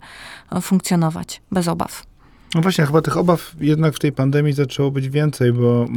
e, 0.51 0.61
funkcjonować, 0.61 1.41
bez 1.51 1.67
obaw. 1.67 2.03
No 2.55 2.61
właśnie, 2.61 2.85
chyba 2.85 3.01
tych 3.01 3.17
obaw 3.17 3.55
jednak 3.59 3.95
w 3.95 3.99
tej 3.99 4.11
pandemii 4.11 4.53
zaczęło 4.53 4.91
być 4.91 5.09
więcej, 5.09 5.53
bo 5.53 5.87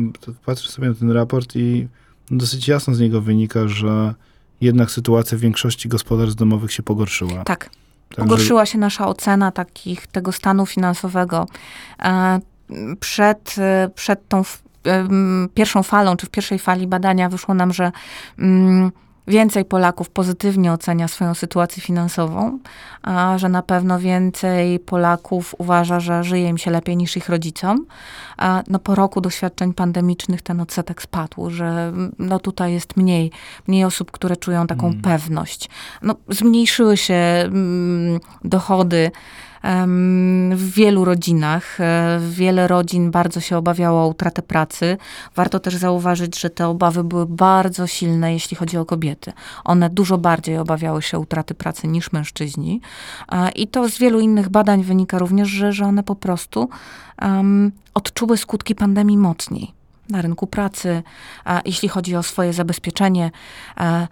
patrzę 0.46 0.72
sobie 0.72 0.88
na 0.88 0.94
ten 0.94 1.10
raport 1.10 1.56
i 1.56 1.88
dosyć 2.30 2.68
jasno 2.68 2.94
z 2.94 3.00
niego 3.00 3.20
wynika, 3.20 3.68
że 3.68 4.14
jednak 4.62 4.90
sytuacja 4.90 5.38
w 5.38 5.40
większości 5.40 5.88
gospodarstw 5.88 6.36
domowych 6.36 6.72
się 6.72 6.82
pogorszyła. 6.82 7.44
Tak. 7.44 7.70
Pogorszyła 8.16 8.66
się 8.66 8.78
nasza 8.78 9.06
ocena 9.06 9.52
takich, 9.52 10.06
tego 10.06 10.32
stanu 10.32 10.66
finansowego. 10.66 11.46
E, 12.02 12.40
przed, 13.00 13.54
e, 13.58 13.90
przed 13.94 14.28
tą 14.28 14.42
pierwszą 15.54 15.82
falą, 15.82 16.16
czy 16.16 16.26
w 16.26 16.30
pierwszej 16.30 16.58
fali 16.58 16.86
badania 16.86 17.28
wyszło 17.28 17.54
nam, 17.54 17.72
że 17.72 17.92
mm, 18.38 18.92
więcej 19.26 19.64
Polaków 19.64 20.10
pozytywnie 20.10 20.72
ocenia 20.72 21.08
swoją 21.08 21.34
sytuację 21.34 21.82
finansową, 21.82 22.58
a 23.02 23.38
że 23.38 23.48
na 23.48 23.62
pewno 23.62 23.98
więcej 23.98 24.78
Polaków 24.78 25.54
uważa, 25.58 26.00
że 26.00 26.24
żyje 26.24 26.48
im 26.48 26.58
się 26.58 26.70
lepiej 26.70 26.96
niż 26.96 27.16
ich 27.16 27.28
rodzicom. 27.28 27.86
A 28.36 28.62
no 28.68 28.78
po 28.78 28.94
roku 28.94 29.20
doświadczeń 29.20 29.74
pandemicznych 29.74 30.42
ten 30.42 30.60
odsetek 30.60 31.02
spadł, 31.02 31.50
że 31.50 31.66
mm, 31.66 32.12
no 32.18 32.38
tutaj 32.38 32.72
jest 32.72 32.96
mniej, 32.96 33.30
mniej 33.68 33.84
osób, 33.84 34.10
które 34.10 34.36
czują 34.36 34.66
taką 34.66 34.86
mm. 34.86 35.02
pewność. 35.02 35.68
No, 36.02 36.14
zmniejszyły 36.28 36.96
się 36.96 37.14
mm, 37.14 38.20
dochody 38.44 39.10
w 40.54 40.70
wielu 40.74 41.04
rodzinach. 41.04 41.80
E, 41.80 42.18
wiele 42.30 42.68
rodzin 42.68 43.10
bardzo 43.10 43.40
się 43.40 43.56
obawiało 43.56 44.02
o 44.02 44.08
utratę 44.08 44.42
pracy. 44.42 44.96
Warto 45.36 45.60
też 45.60 45.76
zauważyć, 45.76 46.40
że 46.40 46.50
te 46.50 46.68
obawy 46.68 47.04
były 47.04 47.26
bardzo 47.26 47.86
silne, 47.86 48.32
jeśli 48.32 48.56
chodzi 48.56 48.78
o 48.78 48.84
kobiety. 48.84 49.32
One 49.64 49.90
dużo 49.90 50.18
bardziej 50.18 50.58
obawiały 50.58 51.02
się 51.02 51.18
utraty 51.18 51.54
pracy 51.54 51.88
niż 51.88 52.12
mężczyźni. 52.12 52.80
I 53.54 53.68
to 53.68 53.88
z 53.88 53.98
wielu 53.98 54.20
innych 54.20 54.48
badań 54.48 54.84
wynika 54.84 55.18
również, 55.18 55.48
że, 55.48 55.72
że 55.72 55.84
one 55.84 56.02
po 56.02 56.14
prostu 56.14 56.68
um, 57.22 57.72
odczuły 57.94 58.36
skutki 58.36 58.74
pandemii 58.74 59.18
mocniej 59.18 59.72
na 60.08 60.22
rynku 60.22 60.46
pracy, 60.46 61.02
a 61.44 61.60
jeśli 61.64 61.88
chodzi 61.88 62.16
o 62.16 62.22
swoje 62.22 62.52
zabezpieczenie. 62.52 63.30
A, 63.76 64.06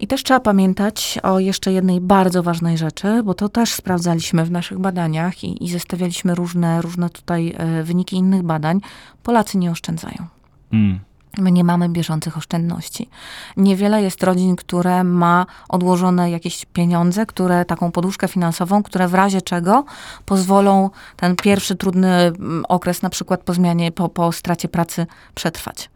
i 0.00 0.06
też 0.06 0.22
trzeba 0.22 0.40
pamiętać 0.40 1.18
o 1.22 1.38
jeszcze 1.38 1.72
jednej 1.72 2.00
bardzo 2.00 2.42
ważnej 2.42 2.78
rzeczy, 2.78 3.22
bo 3.22 3.34
to 3.34 3.48
też 3.48 3.74
sprawdzaliśmy 3.74 4.44
w 4.44 4.50
naszych 4.50 4.78
badaniach 4.78 5.44
i, 5.44 5.64
i 5.64 5.70
zestawialiśmy 5.70 6.34
różne, 6.34 6.82
różne 6.82 7.10
tutaj 7.10 7.54
e, 7.56 7.82
wyniki 7.82 8.16
innych 8.16 8.42
badań. 8.42 8.80
Polacy 9.22 9.58
nie 9.58 9.70
oszczędzają. 9.70 10.26
Mm. 10.72 11.00
My 11.38 11.52
nie 11.52 11.64
mamy 11.64 11.88
bieżących 11.88 12.36
oszczędności. 12.36 13.08
Niewiele 13.56 14.02
jest 14.02 14.22
rodzin, 14.22 14.56
które 14.56 15.04
ma 15.04 15.46
odłożone 15.68 16.30
jakieś 16.30 16.64
pieniądze, 16.64 17.26
które 17.26 17.64
taką 17.64 17.92
poduszkę 17.92 18.28
finansową, 18.28 18.82
które 18.82 19.08
w 19.08 19.14
razie 19.14 19.42
czego 19.42 19.84
pozwolą 20.26 20.90
ten 21.16 21.36
pierwszy 21.36 21.76
trudny 21.76 22.08
mm, 22.08 22.64
okres, 22.68 23.02
na 23.02 23.10
przykład 23.10 23.40
po 23.40 23.54
zmianie, 23.54 23.92
po, 23.92 24.08
po 24.08 24.32
stracie 24.32 24.68
pracy, 24.68 25.06
przetrwać 25.34 25.90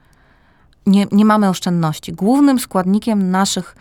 nie, 0.87 1.07
nie 1.13 1.25
mamy 1.25 1.49
oszczędności. 1.49 2.13
Głównym 2.13 2.59
składnikiem 2.59 3.31
naszych, 3.31 3.77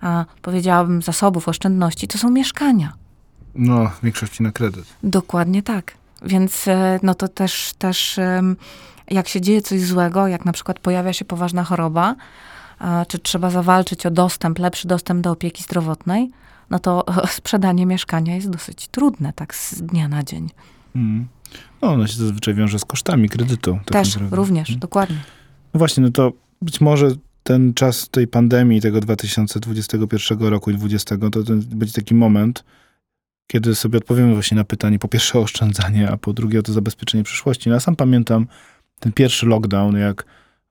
a, 0.00 0.24
powiedziałabym, 0.42 1.02
zasobów 1.02 1.48
oszczędności 1.48 2.08
to 2.08 2.18
są 2.18 2.30
mieszkania. 2.30 2.92
No, 3.54 3.88
w 3.88 4.04
większości 4.04 4.42
na 4.42 4.52
kredyt. 4.52 4.84
Dokładnie 5.02 5.62
tak. 5.62 5.94
Więc 6.22 6.68
e, 6.68 7.00
no 7.02 7.14
to 7.14 7.28
też, 7.28 7.72
też 7.78 8.20
jak 9.10 9.28
się 9.28 9.40
dzieje 9.40 9.62
coś 9.62 9.80
złego, 9.80 10.28
jak 10.28 10.44
na 10.44 10.52
przykład 10.52 10.78
pojawia 10.78 11.12
się 11.12 11.24
poważna 11.24 11.64
choroba, 11.64 12.14
czy 13.08 13.18
trzeba 13.18 13.50
zawalczyć 13.50 14.06
o 14.06 14.10
dostęp, 14.10 14.58
lepszy 14.58 14.88
dostęp 14.88 15.20
do 15.20 15.30
opieki 15.30 15.62
zdrowotnej, 15.62 16.30
no 16.70 16.78
to 16.78 17.04
sprzedanie 17.38 17.86
mieszkania 17.86 18.34
jest 18.34 18.50
dosyć 18.50 18.88
trudne, 18.88 19.32
tak 19.32 19.54
z 19.54 19.82
dnia 19.82 20.08
na 20.08 20.22
dzień. 20.22 20.50
Mm. 20.96 21.26
No, 21.82 21.88
ono 21.88 22.06
się 22.06 22.16
zazwyczaj 22.16 22.54
wiąże 22.54 22.78
z 22.78 22.84
kosztami 22.84 23.28
kredytu. 23.28 23.78
Tak 23.84 24.02
Też, 24.02 24.18
również, 24.30 24.68
mm. 24.68 24.80
dokładnie. 24.80 25.20
No 25.74 25.78
właśnie, 25.78 26.02
no 26.02 26.10
to 26.10 26.32
być 26.66 26.80
może 26.80 27.08
ten 27.42 27.74
czas 27.74 28.08
tej 28.08 28.26
pandemii, 28.28 28.80
tego 28.80 29.00
2021 29.00 30.38
roku 30.38 30.70
i 30.70 30.74
2020, 30.74 31.30
to, 31.30 31.76
będzie 31.76 31.94
taki 31.94 32.14
moment, 32.14 32.64
kiedy 33.46 33.74
sobie 33.74 33.98
odpowiemy 33.98 34.34
właśnie 34.34 34.56
na 34.56 34.64
pytanie, 34.64 34.98
po 34.98 35.08
pierwsze 35.08 35.38
o 35.38 35.42
oszczędzanie, 35.42 36.10
a 36.10 36.16
po 36.16 36.32
drugie 36.32 36.58
o 36.58 36.62
to 36.62 36.72
zabezpieczenie 36.72 37.24
przyszłości. 37.24 37.68
No, 37.68 37.74
ja 37.74 37.80
sam 37.80 37.96
pamiętam 37.96 38.46
ten 39.00 39.12
pierwszy 39.12 39.46
lockdown, 39.46 39.96
jak 39.96 40.24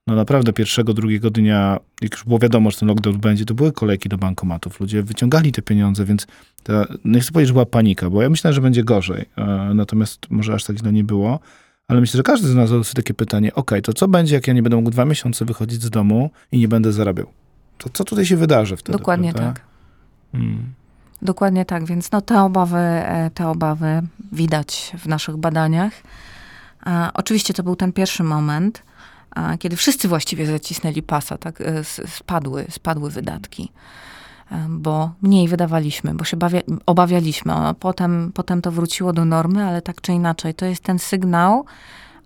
no 0.07 0.15
naprawdę 0.15 0.53
pierwszego, 0.53 0.93
drugiego 0.93 1.29
dnia, 1.29 1.79
jak 2.01 2.13
już 2.13 2.23
było 2.23 2.39
wiadomo, 2.39 2.71
że 2.71 2.77
ten 2.77 2.87
lockdown 2.87 3.19
będzie, 3.19 3.45
to 3.45 3.53
były 3.53 3.71
kolejki 3.71 4.09
do 4.09 4.17
bankomatów. 4.17 4.79
Ludzie 4.79 5.03
wyciągali 5.03 5.51
te 5.51 5.61
pieniądze, 5.61 6.05
więc 6.05 6.27
ta, 6.63 6.85
nie 7.05 7.19
chcę 7.19 7.31
powiedzieć, 7.31 7.47
że 7.47 7.53
była 7.53 7.65
panika, 7.65 8.09
bo 8.09 8.21
ja 8.21 8.29
myślałem, 8.29 8.55
że 8.55 8.61
będzie 8.61 8.83
gorzej. 8.83 9.25
E, 9.37 9.71
natomiast 9.75 10.29
może 10.29 10.53
aż 10.53 10.63
tak 10.63 10.77
źle 10.77 10.93
nie 10.93 11.03
było. 11.03 11.39
Ale 11.87 12.01
myślę, 12.01 12.17
że 12.17 12.23
każdy 12.23 12.47
z 12.47 12.55
nas 12.55 12.69
zadaje 12.69 12.83
sobie 12.83 13.03
takie 13.03 13.13
pytanie, 13.13 13.53
ok, 13.53 13.71
to 13.83 13.93
co 13.93 14.07
będzie, 14.07 14.35
jak 14.35 14.47
ja 14.47 14.53
nie 14.53 14.63
będę 14.63 14.75
mógł 14.75 14.91
dwa 14.91 15.05
miesiące 15.05 15.45
wychodzić 15.45 15.83
z 15.83 15.89
domu 15.89 16.29
i 16.51 16.59
nie 16.59 16.67
będę 16.67 16.93
zarabiał? 16.93 17.27
To 17.77 17.89
co 17.89 18.03
tutaj 18.03 18.25
się 18.25 18.37
wydarzy 18.37 18.77
wtedy? 18.77 18.97
Dokładnie 18.97 19.33
prawda? 19.33 19.53
tak. 19.53 19.61
Hmm. 20.31 20.73
Dokładnie 21.21 21.65
tak, 21.65 21.85
więc 21.85 22.11
no 22.11 22.21
te 22.21 22.41
obawy, 22.41 22.77
e, 22.77 23.29
te 23.33 23.47
obawy 23.47 24.01
widać 24.31 24.91
w 24.97 25.07
naszych 25.07 25.37
badaniach. 25.37 25.93
Oczywiście 27.13 27.53
to 27.53 27.63
był 27.63 27.75
ten 27.75 27.93
pierwszy 27.93 28.23
moment, 28.23 28.83
kiedy 29.59 29.75
wszyscy 29.75 30.07
właściwie 30.07 30.45
zacisnęli 30.45 31.03
pasa, 31.03 31.37
tak, 31.37 31.61
e, 31.61 31.83
spadły, 31.83 32.65
spadły 32.69 33.09
wydatki 33.09 33.71
bo 34.69 35.11
mniej 35.21 35.47
wydawaliśmy, 35.47 36.13
bo 36.13 36.23
się 36.23 36.37
bawia, 36.37 36.61
obawialiśmy. 36.85 37.53
A 37.53 37.73
potem, 37.73 38.31
potem 38.33 38.61
to 38.61 38.71
wróciło 38.71 39.13
do 39.13 39.25
normy, 39.25 39.63
ale 39.63 39.81
tak 39.81 40.01
czy 40.01 40.13
inaczej, 40.13 40.53
to 40.53 40.65
jest 40.65 40.83
ten 40.83 40.99
sygnał 40.99 41.65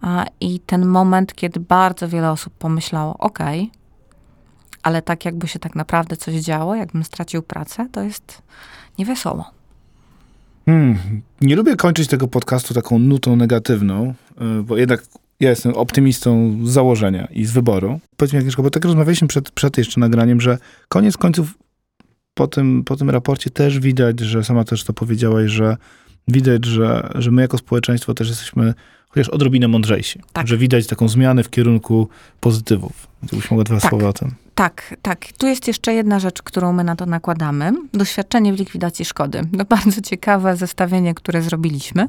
a, 0.01 0.25
i 0.39 0.59
ten 0.59 0.85
moment, 0.85 1.35
kiedy 1.35 1.59
bardzo 1.59 2.07
wiele 2.07 2.31
osób 2.31 2.53
pomyślało, 2.53 3.17
ok, 3.17 3.39
ale 4.83 5.01
tak 5.01 5.25
jakby 5.25 5.47
się 5.47 5.59
tak 5.59 5.75
naprawdę 5.75 6.17
coś 6.17 6.35
działo, 6.35 6.75
jakbym 6.75 7.03
stracił 7.03 7.41
pracę, 7.41 7.87
to 7.91 8.01
jest 8.01 8.41
niewesoło. 8.97 9.51
Hmm, 10.65 11.21
nie 11.41 11.55
lubię 11.55 11.75
kończyć 11.75 12.07
tego 12.07 12.27
podcastu 12.27 12.73
taką 12.73 12.99
nutą 12.99 13.35
negatywną, 13.35 14.13
y, 14.59 14.63
bo 14.63 14.77
jednak 14.77 15.03
ja 15.39 15.49
jestem 15.49 15.73
optymistą 15.73 16.57
z 16.63 16.69
założenia 16.69 17.27
i 17.31 17.45
z 17.45 17.51
wyboru. 17.51 17.99
Powiedz 18.17 18.33
mi, 18.33 18.39
Agnieszka, 18.39 18.63
bo 18.63 18.69
tak 18.69 18.85
rozmawialiśmy 18.85 19.27
przed, 19.27 19.51
przed 19.51 19.77
jeszcze 19.77 19.99
nagraniem, 19.99 20.41
że 20.41 20.57
koniec 20.89 21.17
końców 21.17 21.53
po 22.39 22.47
tym, 22.47 22.83
po 22.83 22.95
tym 22.95 23.09
raporcie 23.09 23.49
też 23.49 23.79
widać, 23.79 24.19
że 24.19 24.43
sama 24.43 24.63
też 24.63 24.83
to 24.83 24.93
powiedziałaś, 24.93 25.51
że 25.51 25.77
widać, 26.27 26.65
że, 26.65 27.09
że 27.15 27.31
my 27.31 27.41
jako 27.41 27.57
społeczeństwo 27.57 28.13
też 28.13 28.29
jesteśmy 28.29 28.73
chociaż 29.09 29.29
odrobinę 29.29 29.67
mądrzejsi. 29.67 30.21
Tak. 30.33 30.47
Że 30.47 30.57
widać 30.57 30.87
taką 30.87 31.07
zmianę 31.07 31.43
w 31.43 31.49
kierunku 31.49 32.09
pozytywów. 32.39 33.07
Gdybyś 33.23 33.51
mogła 33.51 33.63
dwa 33.63 33.79
tak. 33.79 33.89
słowa 33.89 34.07
o 34.07 34.13
tym. 34.13 34.35
Tak, 34.55 34.95
tak. 35.01 35.25
Tu 35.37 35.47
jest 35.47 35.67
jeszcze 35.67 35.93
jedna 35.93 36.19
rzecz, 36.19 36.41
którą 36.41 36.73
my 36.73 36.83
na 36.83 36.95
to 36.95 37.05
nakładamy. 37.05 37.71
Doświadczenie 37.93 38.53
w 38.53 38.59
likwidacji 38.59 39.05
szkody. 39.05 39.41
No 39.51 39.65
bardzo 39.75 40.01
ciekawe 40.01 40.55
zestawienie, 40.55 41.13
które 41.13 41.41
zrobiliśmy, 41.41 42.07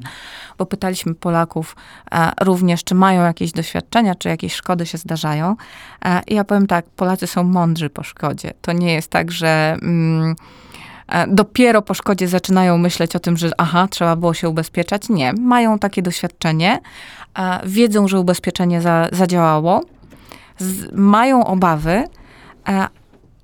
bo 0.59 0.67
pytaliśmy 0.67 1.15
Polaków 1.15 1.77
e, 2.13 2.33
również, 2.41 2.85
czy 2.85 2.95
mają 2.95 3.23
jakieś 3.23 3.53
doświadczenia, 3.53 4.15
czy 4.15 4.29
jakieś 4.29 4.55
szkody 4.55 4.87
się 4.87 4.99
zdarzają. 4.99 5.57
E, 6.05 6.23
I 6.27 6.35
ja 6.35 6.45
powiem 6.45 6.67
tak, 6.67 6.87
Polacy 6.87 7.27
są 7.27 7.45
mądrzy 7.45 7.91
po 7.91 8.03
szkodzie. 8.03 8.53
To 8.63 8.73
nie 8.73 8.95
jest 8.95 9.09
tak, 9.09 9.31
że... 9.31 9.77
Mm, 9.83 10.37
dopiero 11.29 11.83
po 11.83 11.95
szkodzie 11.95 12.29
zaczynają 12.29 12.79
myśleć 12.79 13.17
o 13.17 13.19
tym, 13.19 13.37
że 13.37 13.51
aha, 13.59 13.89
trzeba 13.91 14.17
było 14.17 14.35
się 14.35 14.49
ubezpieczać. 14.49 15.09
Nie, 15.09 15.33
mają 15.33 15.79
takie 15.79 16.03
doświadczenie, 16.03 16.79
e, 17.39 17.61
wiedzą, 17.65 18.09
że 18.09 18.21
ubezpieczenie 18.21 18.81
za, 18.81 19.09
zadziałało, 19.13 19.81
z, 20.59 20.93
mają 20.93 21.47
obawy, 21.47 22.05
E, 22.69 22.89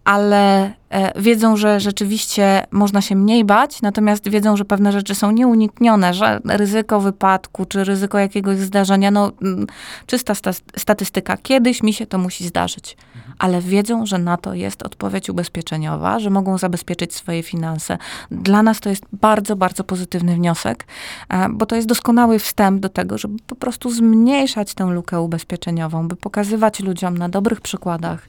ale 0.07 0.73
e, 0.91 1.23
wiedzą, 1.23 1.57
że 1.57 1.81
rzeczywiście 1.81 2.67
można 2.71 3.01
się 3.01 3.17
mniej 3.17 3.45
bać, 3.45 3.83
natomiast 3.83 4.29
wiedzą, 4.29 4.57
że 4.57 4.65
pewne 4.65 4.93
rzeczy 4.93 5.15
są 5.15 5.31
nieuniknione, 5.31 6.15
że 6.15 6.41
ryzyko 6.45 7.01
wypadku 7.01 7.65
czy 7.65 7.85
ryzyko 7.85 8.19
jakiegoś 8.19 8.59
zdarzenia, 8.59 9.11
no 9.11 9.33
mm, 9.43 9.67
czysta 10.07 10.35
sta 10.35 10.51
statystyka, 10.77 11.37
kiedyś 11.37 11.83
mi 11.83 11.93
się 11.93 12.07
to 12.07 12.19
musi 12.19 12.47
zdarzyć, 12.47 12.97
ale 13.39 13.61
wiedzą, 13.61 14.07
że 14.07 14.19
na 14.19 14.37
to 14.37 14.55
jest 14.55 14.83
odpowiedź 14.83 15.31
ubezpieczeniowa, 15.31 16.19
że 16.19 16.31
mogą 16.31 16.59
zabezpieczyć 16.59 17.15
swoje 17.15 17.43
finanse. 17.43 17.99
Dla 18.31 18.63
nas 18.63 18.81
to 18.81 18.89
jest 18.91 19.05
bardzo, 19.13 19.57
bardzo 19.57 19.85
pozytywny 19.85 20.35
wniosek, 20.35 20.87
e, 21.29 21.49
bo 21.49 21.67
to 21.67 21.77
jest 21.77 21.89
doskonały 21.89 22.39
wstęp 22.39 22.81
do 22.81 22.89
tego, 22.89 23.19
żeby 23.19 23.37
po 23.47 23.55
prostu 23.55 23.91
zmniejszać 23.91 24.75
tę 24.75 24.85
lukę 24.85 25.21
ubezpieczeniową, 25.21 26.09
by 26.09 26.17
pokazywać 26.17 26.81
ludziom 26.81 27.19
na 27.19 27.29
dobrych 27.29 27.61
przykładach, 27.61 28.27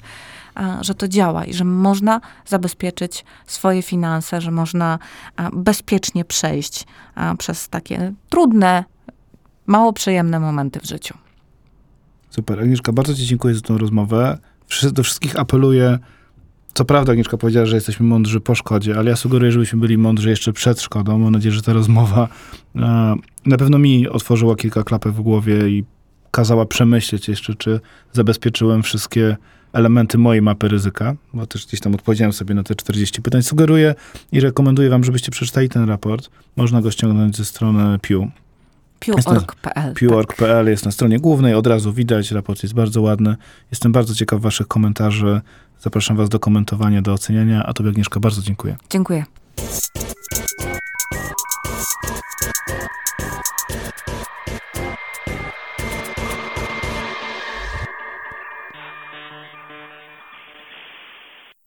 że 0.82 0.96
to 0.96 1.08
działa 1.08 1.46
i 1.46 1.54
że 1.54 1.63
można 1.63 2.22
zabezpieczyć 2.46 3.26
swoje 3.46 3.82
finanse, 3.82 4.41
że 4.41 4.52
można 4.52 5.00
bezpiecznie 5.54 6.26
przejść 6.26 6.86
przez 7.38 7.70
takie 7.70 8.13
trudne, 8.30 8.84
mało 9.67 9.93
przyjemne 9.93 10.39
momenty 10.39 10.80
w 10.80 10.86
życiu. 10.86 11.17
Super. 12.30 12.60
Agnieszka, 12.60 12.91
bardzo 12.91 13.15
Ci 13.15 13.26
dziękuję 13.26 13.56
za 13.56 13.62
tę 13.62 13.78
rozmowę. 13.78 14.38
Do 14.91 15.04
wszystkich 15.04 15.39
apeluję. 15.39 16.00
Co 16.74 16.86
prawda, 16.86 17.12
Agnieszka 17.12 17.38
powiedziała, 17.38 17.65
że 17.65 17.76
jesteśmy 17.76 18.06
mądrzy 18.06 18.39
po 18.39 18.56
szkodzie, 18.56 18.98
ale 18.98 19.10
ja 19.10 19.15
sugeruję, 19.15 19.52
żebyśmy 19.52 19.80
byli 19.80 19.98
mądrzy 19.98 20.30
jeszcze 20.30 20.54
przed 20.54 20.82
szkodą. 20.82 21.17
Mam 21.17 21.32
nadzieję, 21.32 21.56
że 21.56 21.62
ta 21.62 21.74
rozmowa 21.74 22.28
na 23.45 23.58
pewno 23.58 23.80
mi 23.80 24.10
otworzyła 24.10 24.55
kilka 24.55 24.84
klapek 24.84 25.14
w 25.14 25.22
głowie 25.22 25.70
i 25.70 25.86
kazała 26.32 26.66
przemyśleć 26.66 27.28
jeszcze, 27.28 27.55
czy 27.55 27.80
zabezpieczyłem 28.14 28.84
wszystkie 28.84 29.38
elementy 29.78 30.17
mojej 30.17 30.41
mapy 30.41 30.67
ryzyka, 30.67 31.15
bo 31.34 31.47
też 31.47 31.67
gdzieś 31.67 31.80
tam 31.80 31.95
odpowiedziałem 31.95 32.34
sobie 32.34 32.55
na 32.55 32.63
te 32.63 32.75
40 32.75 33.21
pytań. 33.21 33.43
Sugeruję 33.43 33.95
i 34.32 34.39
rekomenduję 34.39 34.89
wam, 34.89 35.03
żebyście 35.03 35.32
przeczytali 35.32 35.69
ten 35.69 35.89
raport. 35.89 36.30
Można 36.55 36.82
go 36.82 36.91
ściągnąć 36.91 37.38
ze 37.38 37.45
strony 37.45 37.99
Pew. 37.99 38.28
Pew.org.pl. 38.99 39.93
Pew.org.pl 39.93 40.67
jest 40.67 40.86
na 40.86 40.91
stronie 40.91 41.19
głównej, 41.19 41.53
od 41.53 41.67
razu 41.67 41.93
widać, 41.93 42.32
raport 42.32 42.63
jest 42.63 42.75
bardzo 42.75 43.01
ładny. 43.01 43.36
Jestem 43.71 43.91
bardzo 43.91 44.15
ciekaw 44.15 44.41
waszych 44.41 44.67
komentarzy. 44.67 45.41
Zapraszam 45.80 46.17
was 46.17 46.30
do 46.30 46.39
komentowania, 46.39 47.01
do 47.01 47.13
oceniania, 47.13 47.65
a 47.65 47.73
tobie 47.73 47.89
Agnieszka 47.89 48.19
bardzo 48.19 48.41
dziękuję. 48.41 48.75
Dziękuję. 48.89 49.25